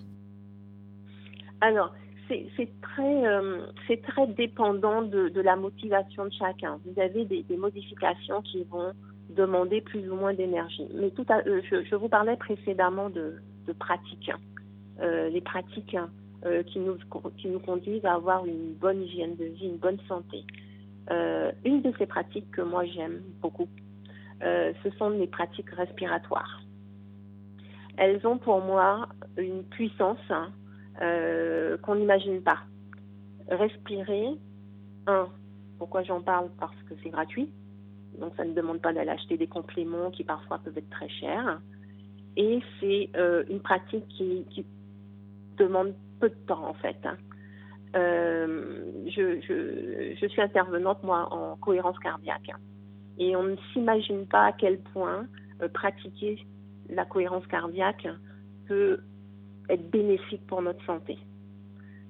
Alors, 1.62 1.94
c'est 2.28 2.70
très, 2.82 3.28
euh, 3.28 3.68
très 3.86 4.28
dépendant 4.28 5.04
de, 5.04 5.32
la 5.42 5.56
motivation 5.56 6.26
de 6.26 6.34
chacun. 6.34 6.80
Vous 6.86 7.00
avez 7.00 7.24
des 7.26 7.58
modifications 7.58 8.42
qui 8.42 8.64
vont 8.64 8.94
demander 9.36 9.82
plus 9.82 10.10
ou 10.10 10.16
moins 10.16 10.34
d'énergie. 10.34 10.88
Mais 10.94 11.12
tout 11.12 11.26
euh, 11.30 11.62
je, 11.70 11.96
vous 11.96 12.10
parlais 12.10 12.36
précédemment 12.38 13.10
de, 13.10 13.36
pratiques, 13.80 14.30
hein. 14.30 14.40
euh, 15.02 15.30
les 15.30 15.42
pratiques 15.42 15.96
hein, 15.96 16.10
euh, 16.46 16.64
qui, 16.64 16.80
nous, 16.80 16.98
qui 17.38 17.48
nous 17.48 17.60
conduisent 17.60 18.06
à 18.06 18.14
avoir 18.14 18.46
une 18.46 18.74
bonne 18.74 19.02
hygiène 19.02 19.36
de 19.36 19.46
vie, 19.46 19.68
une 19.68 19.78
bonne 19.78 20.00
santé. 20.08 20.44
une 21.64 21.82
de 21.82 21.94
ces 21.98 22.06
pratiques 22.06 22.50
que 22.52 22.62
moi 22.62 22.86
j'aime 22.86 23.22
beaucoup, 23.42 23.68
ce 24.42 24.90
sont 24.98 25.10
les 25.10 25.28
pratiques 25.28 25.70
respiratoires. 25.72 26.62
Elles 27.98 28.26
ont 28.28 28.38
pour 28.38 28.60
moi 28.62 29.08
une 29.38 29.64
puissance 29.64 30.26
hein, 30.30 30.50
qu'on 31.84 31.96
n'imagine 31.96 32.42
pas. 32.42 32.60
Respirer, 33.48 34.30
un, 35.08 35.28
pourquoi 35.78 36.04
j'en 36.04 36.22
parle? 36.22 36.50
Parce 36.60 36.76
que 36.90 36.96
c'est 37.04 37.10
gratuit. 37.10 37.50
Donc 38.20 38.34
ça 38.38 38.46
ne 38.46 38.54
demande 38.54 38.82
pas 38.82 38.94
d'aller 38.94 39.12
acheter 39.12 39.38
des 39.38 39.48
compléments 39.48 40.12
qui 40.12 40.24
parfois 40.24 40.60
peuvent 40.60 40.78
être 40.78 40.90
très 40.90 41.10
chers. 41.10 41.60
Et 42.38 42.60
c'est 42.80 43.10
euh, 43.16 43.44
une 43.50 43.62
pratique 43.62 44.08
qui, 44.10 44.66
demande 45.58 45.94
peu 46.20 46.28
de 46.28 46.36
temps 46.48 46.68
en 46.68 46.74
fait. 46.74 46.98
Hein. 47.06 47.16
Euh, 47.96 48.92
je, 49.08 50.28
suis 50.28 50.42
intervenante 50.42 51.02
moi 51.02 51.32
en 51.32 51.56
cohérence 51.56 51.98
cardiaque 52.00 52.52
et 53.18 53.38
on 53.38 53.44
ne 53.44 53.56
s'imagine 53.72 54.28
pas 54.28 54.48
à 54.48 54.52
quel 54.52 54.80
point 54.80 55.28
euh, 55.62 55.70
pratiquer 55.70 56.46
la 56.90 57.06
cohérence 57.06 57.48
cardiaque 57.48 58.06
peut 58.68 59.00
être 59.70 59.90
bénéfique 59.90 60.46
pour 60.46 60.62
notre 60.62 60.84
santé. 60.86 61.18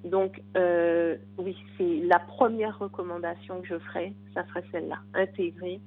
Donc, 0.02 0.42
oui, 1.38 1.56
c'est 1.78 2.00
la 2.04 2.18
première 2.18 2.78
recommandation 2.78 3.60
que 3.60 3.68
je 3.68 3.78
ferais, 3.78 4.12
ça 4.34 4.44
serait 4.48 4.64
celle-là, 4.72 4.98
intégrer 5.14 5.80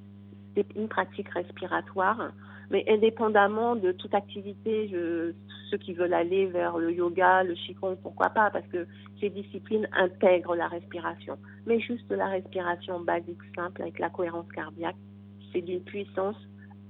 une 0.75 0.87
pratique 0.87 1.29
respiratoire, 1.29 2.31
mais 2.71 2.85
indépendamment 2.87 3.75
de 3.75 3.91
toute 3.91 4.13
activité, 4.13 4.89
ceux 5.69 5.77
qui 5.77 5.93
veulent 5.93 6.13
aller 6.13 6.45
vers 6.47 6.77
le 6.77 6.91
yoga, 6.91 7.43
le 7.43 7.53
qigong, 7.53 7.95
pourquoi 8.01 8.29
pas, 8.29 8.49
parce 8.51 8.67
que 8.67 8.87
ces 9.19 9.29
disciplines 9.29 9.87
intègrent 9.91 10.55
la 10.55 10.67
respiration. 10.67 11.37
Mais 11.65 11.79
juste 11.79 12.11
la 12.11 12.27
respiration 12.27 12.99
basique, 12.99 13.39
simple, 13.55 13.81
avec 13.81 13.99
la 13.99 14.09
cohérence 14.09 14.51
cardiaque, 14.51 14.95
c'est 15.51 15.61
d'une 15.61 15.81
puissance 15.81 16.37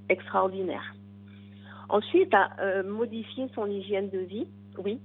extraordinaire. 0.10 0.96
Ensuite, 1.90 2.34
euh, 2.60 2.84
modifier 2.84 3.48
son 3.56 3.68
hygiène 3.68 4.10
de 4.10 4.20
vie, 4.20 4.48
oui, 4.84 5.00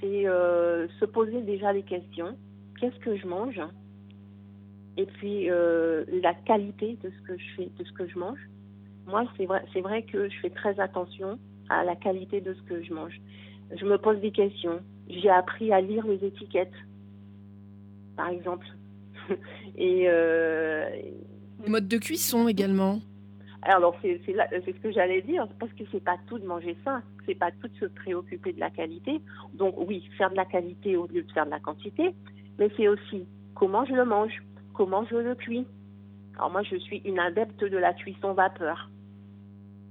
c'est 0.00 0.28
euh, 0.28 0.86
se 1.00 1.04
poser 1.04 1.42
déjà 1.42 1.72
les 1.72 1.82
questions. 1.82 2.36
Qu'est-ce 2.80 2.98
que 3.00 3.16
je 3.16 3.26
mange? 3.26 3.60
Et 4.98 5.06
puis 5.06 5.48
euh, 5.48 6.04
la 6.22 6.34
qualité 6.34 6.98
de 7.02 7.10
ce 7.10 7.22
que 7.26 7.38
je 7.38 7.44
fais, 7.56 7.70
de 7.78 7.84
ce 7.84 7.92
que 7.92 8.06
je 8.06 8.18
mange. 8.18 8.40
Moi, 9.06 9.24
c'est 9.36 9.46
vrai, 9.46 9.64
c'est 9.72 9.80
vrai 9.80 10.02
que 10.02 10.28
je 10.28 10.38
fais 10.40 10.50
très 10.50 10.78
attention 10.80 11.38
à 11.70 11.84
la 11.84 11.94
qualité 11.94 12.40
de 12.40 12.52
ce 12.52 12.62
que 12.62 12.82
je 12.82 12.92
mange. 12.92 13.18
Je 13.78 13.84
me 13.84 13.96
pose 13.96 14.20
des 14.20 14.32
questions. 14.32 14.80
J'ai 15.08 15.30
appris 15.30 15.72
à 15.72 15.80
lire 15.80 16.04
les 16.06 16.22
étiquettes, 16.26 16.74
par 18.16 18.28
exemple. 18.28 18.66
et 19.78 20.06
euh, 20.08 20.90
les 21.62 21.70
modes 21.70 21.88
de 21.88 21.98
cuisson 21.98 22.48
également. 22.48 23.00
Alors 23.62 23.96
c'est, 24.02 24.20
c'est, 24.26 24.34
c'est 24.50 24.72
ce 24.72 24.80
que 24.80 24.90
j'allais 24.90 25.22
dire, 25.22 25.46
parce 25.60 25.72
que 25.74 25.84
c'est 25.92 26.02
pas 26.02 26.16
tout 26.26 26.38
de 26.38 26.46
manger 26.46 26.76
sain, 26.84 27.02
c'est 27.24 27.34
pas 27.34 27.50
tout 27.52 27.68
de 27.68 27.76
se 27.76 27.84
préoccuper 27.84 28.52
de 28.52 28.60
la 28.60 28.70
qualité. 28.70 29.20
Donc 29.54 29.76
oui, 29.78 30.08
faire 30.18 30.30
de 30.30 30.36
la 30.36 30.44
qualité 30.44 30.96
au 30.96 31.06
lieu 31.06 31.22
de 31.22 31.32
faire 31.32 31.46
de 31.46 31.50
la 31.50 31.60
quantité, 31.60 32.14
mais 32.58 32.68
c'est 32.76 32.88
aussi 32.88 33.26
comment 33.54 33.84
je 33.84 33.94
le 33.94 34.04
mange 34.04 34.42
comment 34.78 35.04
je 35.10 35.16
le 35.16 35.34
cuis. 35.34 35.66
Alors 36.36 36.50
moi, 36.52 36.62
je 36.62 36.76
suis 36.76 36.98
une 37.04 37.18
adepte 37.18 37.62
de 37.64 37.76
la 37.76 37.92
cuisson 37.92 38.32
vapeur. 38.32 38.88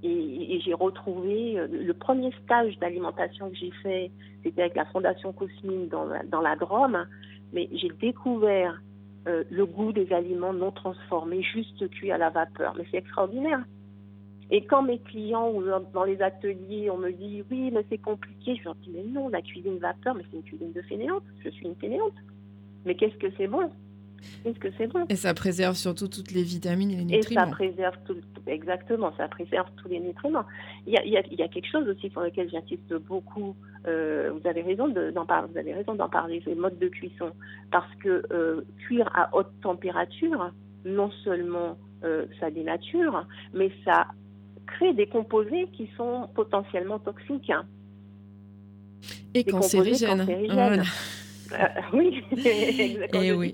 Et, 0.02 0.62
j'ai 0.64 0.74
retrouvé 0.74 1.60
euh, 1.60 1.68
le 1.70 1.94
premier 1.94 2.32
stage 2.44 2.78
d'alimentation 2.80 3.50
que 3.50 3.56
j'ai 3.58 3.72
fait, 3.84 4.12
c'était 4.44 4.62
avec 4.62 4.76
la 4.76 4.86
Fondation 4.86 5.34
Cosmine 5.34 5.90
dans 5.90 6.06
la, 6.06 6.24
dans 6.24 6.40
la 6.40 6.56
Drôme, 6.56 7.06
mais 7.52 7.68
j'ai 7.74 7.90
découvert 8.00 8.82
euh, 9.28 9.44
le 9.50 9.66
goût 9.66 9.92
des 9.92 10.14
aliments 10.14 10.54
non 10.54 10.72
transformés, 10.72 11.42
juste 11.42 11.90
cuits 11.90 12.12
à 12.12 12.18
la 12.18 12.30
vapeur. 12.30 12.74
Mais 12.78 12.86
c'est 12.90 12.98
extraordinaire. 12.98 13.64
Et 14.52 14.66
quand 14.66 14.84
mes 14.84 15.00
clients 15.00 15.52
ou 15.52 15.64
dans 15.94 16.06
les 16.06 16.22
ateliers, 16.22 16.90
on 16.90 16.98
me 16.98 17.12
dit 17.12 17.44
oui, 17.52 17.72
mais 17.74 17.84
c'est 17.90 17.98
compliqué, 17.98 18.56
je 18.56 18.64
leur 18.64 18.76
dis 18.76 18.92
mais 18.94 19.04
non, 19.04 19.28
la 19.28 19.42
cuisine 19.42 19.80
vapeur, 19.80 20.16
mais 20.16 20.24
c'est 20.32 20.38
une 20.38 20.44
cuisine 20.44 20.72
de 20.72 20.82
fainéante. 20.84 21.24
Je 21.44 21.50
suis 21.50 21.66
une 21.66 21.76
fainéante. 21.76 22.16
Mais 22.86 22.96
qu'est-ce 22.96 23.18
que 23.18 23.28
c'est 23.36 23.48
bon? 23.48 23.70
Qu'est-ce 24.44 24.60
que 24.60 24.70
c'est 24.78 24.88
bon 24.88 25.06
Et 25.10 25.16
ça 25.16 25.34
préserve 25.34 25.76
surtout 25.76 26.08
toutes 26.08 26.32
les 26.32 26.44
vitamines 26.44 26.92
et 26.92 26.96
les 26.96 27.06
nutriments. 27.06 27.42
Et 27.42 27.46
ça 27.46 27.52
préserve 27.52 27.96
tout, 28.06 28.18
exactement, 28.48 29.14
ça 29.18 29.28
préserve 29.28 29.68
tous 29.78 29.88
les 29.90 30.00
nutriments. 30.00 30.46
Il 30.86 30.94
y 30.94 30.98
a, 30.98 31.06
il 31.06 31.12
y 31.12 31.18
a, 31.18 31.24
il 31.32 31.40
y 31.40 31.44
a 31.44 31.48
quelque 31.48 31.70
chose 31.70 31.88
aussi 31.88 32.10
sur 32.10 32.22
lequel 32.22 32.50
j'insiste 32.50 32.94
beaucoup. 33.08 33.56
Euh, 33.88 34.32
vous 34.34 34.48
avez 34.48 34.62
raison 34.62 34.88
d'en 34.88 35.26
parler. 35.26 35.50
Vous 35.52 35.58
avez 35.58 35.74
raison 35.74 35.96
d'en 35.96 36.10
parler. 36.10 36.42
C'est 36.44 36.54
le 36.54 36.62
mode 36.62 36.78
de 36.80 36.88
cuisson, 36.88 37.32
parce 37.72 37.94
que 37.96 38.24
euh, 38.32 38.62
cuire 38.80 39.10
à 39.14 39.36
haute 39.36 39.52
température, 39.62 40.52
non 40.86 41.12
seulement 41.24 41.78
euh, 42.04 42.26
ça 42.40 42.52
dénature, 42.52 43.26
mais 43.54 43.72
ça 43.84 44.08
crée 44.66 44.94
des 44.94 45.08
composés 45.08 45.68
qui 45.74 45.90
sont 45.98 46.30
potentiellement 46.36 47.00
toxiques. 47.00 47.52
Et 49.34 49.44
cancérigènes. 49.44 50.20
cancérigènes. 50.20 50.84
Euh, 51.52 51.66
oui, 51.94 52.24
exactement. 52.32 53.24
Et 53.24 53.32
oui. 53.34 53.54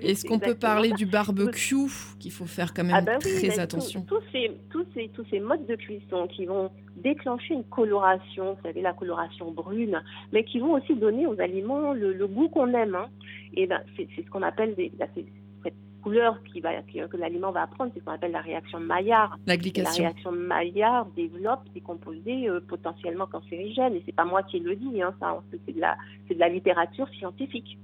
Est-ce 0.00 0.24
qu'on 0.24 0.38
peut 0.38 0.54
parler 0.54 0.92
du 0.92 1.06
barbecue 1.06 1.88
qu'il 2.18 2.32
faut 2.32 2.46
faire 2.46 2.72
quand 2.74 2.84
même 2.84 2.94
ah 2.96 3.02
ben 3.02 3.18
très 3.18 3.58
attention 3.58 4.02
tous, 4.02 4.22
ces, 4.32 4.50
tous, 4.70 4.84
ces, 4.94 5.08
tous 5.08 5.24
ces 5.30 5.40
modes 5.40 5.66
de 5.66 5.76
cuisson 5.76 6.26
qui 6.28 6.46
vont 6.46 6.70
déclencher 6.96 7.54
une 7.54 7.64
coloration, 7.64 8.54
vous 8.54 8.62
savez, 8.62 8.82
la 8.82 8.92
coloration 8.92 9.50
brune, 9.50 10.02
mais 10.32 10.44
qui 10.44 10.58
vont 10.58 10.72
aussi 10.72 10.94
donner 10.94 11.26
aux 11.26 11.38
aliments 11.40 11.92
le, 11.92 12.26
goût 12.26 12.48
qu'on 12.48 12.72
aime. 12.74 12.94
Hein. 12.94 13.08
Et 13.54 13.66
ben, 13.66 13.80
c'est 13.96 14.08
ce 14.16 14.30
qu'on 14.30 14.42
appelle 14.42 14.74
des, 14.74 14.92
couleur 16.02 16.42
qui 16.44 16.60
va, 16.60 16.70
que 16.82 17.16
l'aliment 17.16 17.52
va 17.52 17.66
prendre, 17.66 17.90
c'est 17.94 18.00
ce 18.00 18.04
qu'on 18.04 18.12
appelle 18.12 18.32
la 18.32 18.40
réaction 18.40 18.80
Maillard. 18.80 19.38
La 19.46 19.56
glycation. 19.56 20.04
La 20.04 20.10
réaction 20.10 20.32
Maillard 20.32 21.06
développe 21.16 21.62
des 21.72 21.80
composés 21.80 22.48
euh, 22.48 22.60
potentiellement 22.60 23.26
cancérigènes. 23.26 23.94
Et 23.94 24.02
c'est 24.04 24.14
pas 24.14 24.24
moi 24.24 24.42
qui 24.42 24.58
le 24.58 24.76
dis, 24.76 25.02
hein, 25.02 25.14
ça, 25.20 25.40
c'est 25.50 25.74
de, 25.74 25.80
la, 25.80 25.96
de 26.28 26.34
la 26.34 26.48
littérature 26.48 27.08
scientifique. 27.18 27.78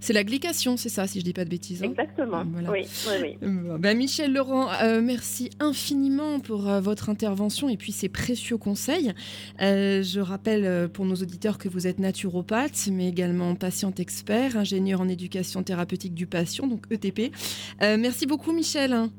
C'est 0.00 0.12
la 0.12 0.24
glycation, 0.24 0.76
c'est 0.76 0.88
ça, 0.88 1.06
si 1.06 1.20
je 1.20 1.24
dis 1.24 1.32
pas 1.32 1.44
de 1.44 1.50
bêtises. 1.50 1.82
Hein. 1.82 1.90
Exactement. 1.90 2.44
Oui, 2.70 2.86
oui, 3.22 3.36
euh, 3.42 3.78
bah, 3.78 3.94
Michel 3.94 4.32
Laurent, 4.32 4.68
euh, 4.82 5.00
merci 5.00 5.50
infiniment 5.60 6.40
pour 6.40 6.68
euh, 6.68 6.80
votre 6.80 7.08
intervention 7.08 7.68
et 7.68 7.76
puis 7.76 7.92
ces 7.92 8.08
précieux 8.08 8.56
conseils. 8.56 9.12
je 9.58 10.20
rappelle 10.20 10.88
pour 10.88 11.04
nos 11.04 11.16
auditeurs 11.16 11.58
que 11.58 11.68
vous 11.68 11.86
êtes 11.86 11.98
naturopathe, 11.98 12.88
mais 12.92 13.08
également 13.08 13.54
patiente 13.54 14.00
expert, 14.00 14.56
ingénieur 14.56 15.00
en 15.00 15.08
éducation 15.08 15.62
thérapeutique 15.62 16.14
du 16.14 16.26
patient, 16.26 16.66
donc 16.66 16.86
ETP. 16.90 17.32
merci 17.80 18.26
beaucoup, 18.26 18.52
Michel. 18.52 19.10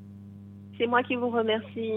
C'est 0.81 0.87
moi 0.87 1.03
qui 1.03 1.15
vous 1.15 1.29
remercie. 1.29 1.91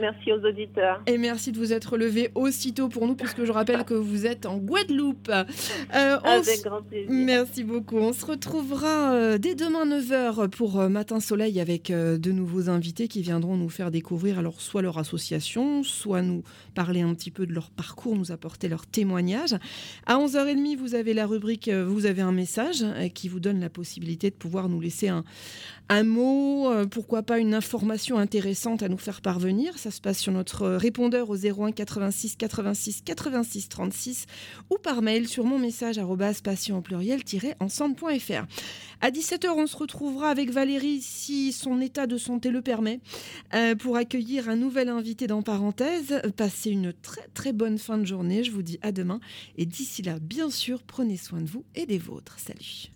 Merci 0.00 0.32
aux 0.32 0.44
auditeurs. 0.44 1.00
Et 1.06 1.16
merci 1.16 1.52
de 1.52 1.58
vous 1.58 1.72
être 1.72 1.96
levé 1.96 2.32
aussitôt 2.34 2.88
pour 2.88 3.06
nous, 3.06 3.14
puisque 3.14 3.44
je 3.44 3.52
rappelle 3.52 3.84
que 3.84 3.94
vous 3.94 4.26
êtes 4.26 4.46
en 4.46 4.56
Guadeloupe. 4.56 5.28
Euh, 5.28 6.18
Avec 6.24 6.64
grand 6.64 6.82
plaisir. 6.82 7.08
Merci 7.08 7.62
beaucoup. 7.62 7.98
On 7.98 8.12
se 8.12 8.26
retrouvera 8.26 9.12
euh, 9.12 9.38
dès 9.38 9.54
demain 9.54 9.86
9h 9.86 10.48
pour 10.48 10.80
euh, 10.80 10.88
Matin 10.88 11.20
Soleil 11.20 11.60
avec 11.60 11.92
de 11.92 12.32
nouveaux 12.32 12.68
invités 12.68 13.06
qui 13.06 13.22
viendront 13.22 13.56
nous 13.56 13.68
faire 13.68 13.92
découvrir 13.92 14.40
alors 14.40 14.60
soit 14.60 14.82
leur 14.82 14.98
association, 14.98 15.84
soit 15.84 16.22
nous 16.22 16.42
parler 16.74 17.02
un 17.02 17.14
petit 17.14 17.30
peu 17.30 17.46
de 17.46 17.52
leur 17.52 17.70
parcours, 17.70 18.16
nous 18.16 18.32
apporter 18.32 18.66
leur 18.66 18.88
témoignage. 18.88 19.54
À 20.04 20.16
11h30, 20.16 20.76
vous 20.78 20.96
avez 20.96 21.14
la 21.14 21.26
rubrique 21.26 21.68
Vous 21.70 22.06
avez 22.06 22.22
un 22.22 22.32
message 22.32 22.84
qui 23.14 23.28
vous 23.28 23.38
donne 23.38 23.60
la 23.60 23.70
possibilité 23.70 24.30
de 24.30 24.34
pouvoir 24.34 24.68
nous 24.68 24.80
laisser 24.80 25.06
un, 25.06 25.22
un 25.88 26.02
mot, 26.02 26.70
pourquoi 26.90 27.22
pas 27.22 27.38
une 27.38 27.54
information 27.54 28.18
intéressante 28.18 28.82
à 28.82 28.88
nous 28.88 28.98
faire 28.98 29.20
parvenir. 29.20 29.78
Ça 29.78 29.90
se 29.90 30.00
passe 30.00 30.18
sur 30.18 30.32
notre 30.32 30.68
répondeur 30.68 31.30
au 31.30 31.36
01 31.36 31.72
86 31.72 32.36
86 32.36 33.02
86 33.02 33.68
36 33.68 34.26
ou 34.70 34.78
par 34.78 35.02
mail 35.02 35.28
sur 35.28 35.44
mon 35.44 35.58
message 35.58 36.00
patient 36.42 36.82
pluriel-ensemble.fr. 36.82 38.46
À 39.00 39.10
17h, 39.10 39.48
on 39.48 39.66
se 39.66 39.76
retrouvera 39.76 40.30
avec 40.30 40.50
Valérie 40.50 41.00
si 41.00 41.52
son 41.52 41.80
état 41.80 42.06
de 42.06 42.16
santé 42.16 42.50
le 42.50 42.62
permet 42.62 43.00
euh, 43.54 43.74
pour 43.74 43.96
accueillir 43.96 44.48
un 44.48 44.56
nouvel 44.56 44.88
invité 44.88 45.26
dans 45.26 45.42
parenthèse. 45.42 46.22
Passez 46.36 46.70
une 46.70 46.92
très 46.92 47.28
très 47.34 47.52
bonne 47.52 47.78
fin 47.78 47.98
de 47.98 48.06
journée. 48.06 48.44
Je 48.44 48.50
vous 48.50 48.62
dis 48.62 48.78
à 48.82 48.92
demain 48.92 49.20
et 49.56 49.66
d'ici 49.66 50.02
là, 50.02 50.18
bien 50.20 50.50
sûr, 50.50 50.82
prenez 50.82 51.16
soin 51.16 51.40
de 51.40 51.48
vous 51.48 51.64
et 51.74 51.86
des 51.86 51.98
vôtres. 51.98 52.36
Salut. 52.38 52.90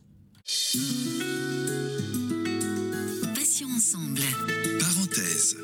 Ensemble. 3.65 4.23
Parenthèse. 4.79 5.57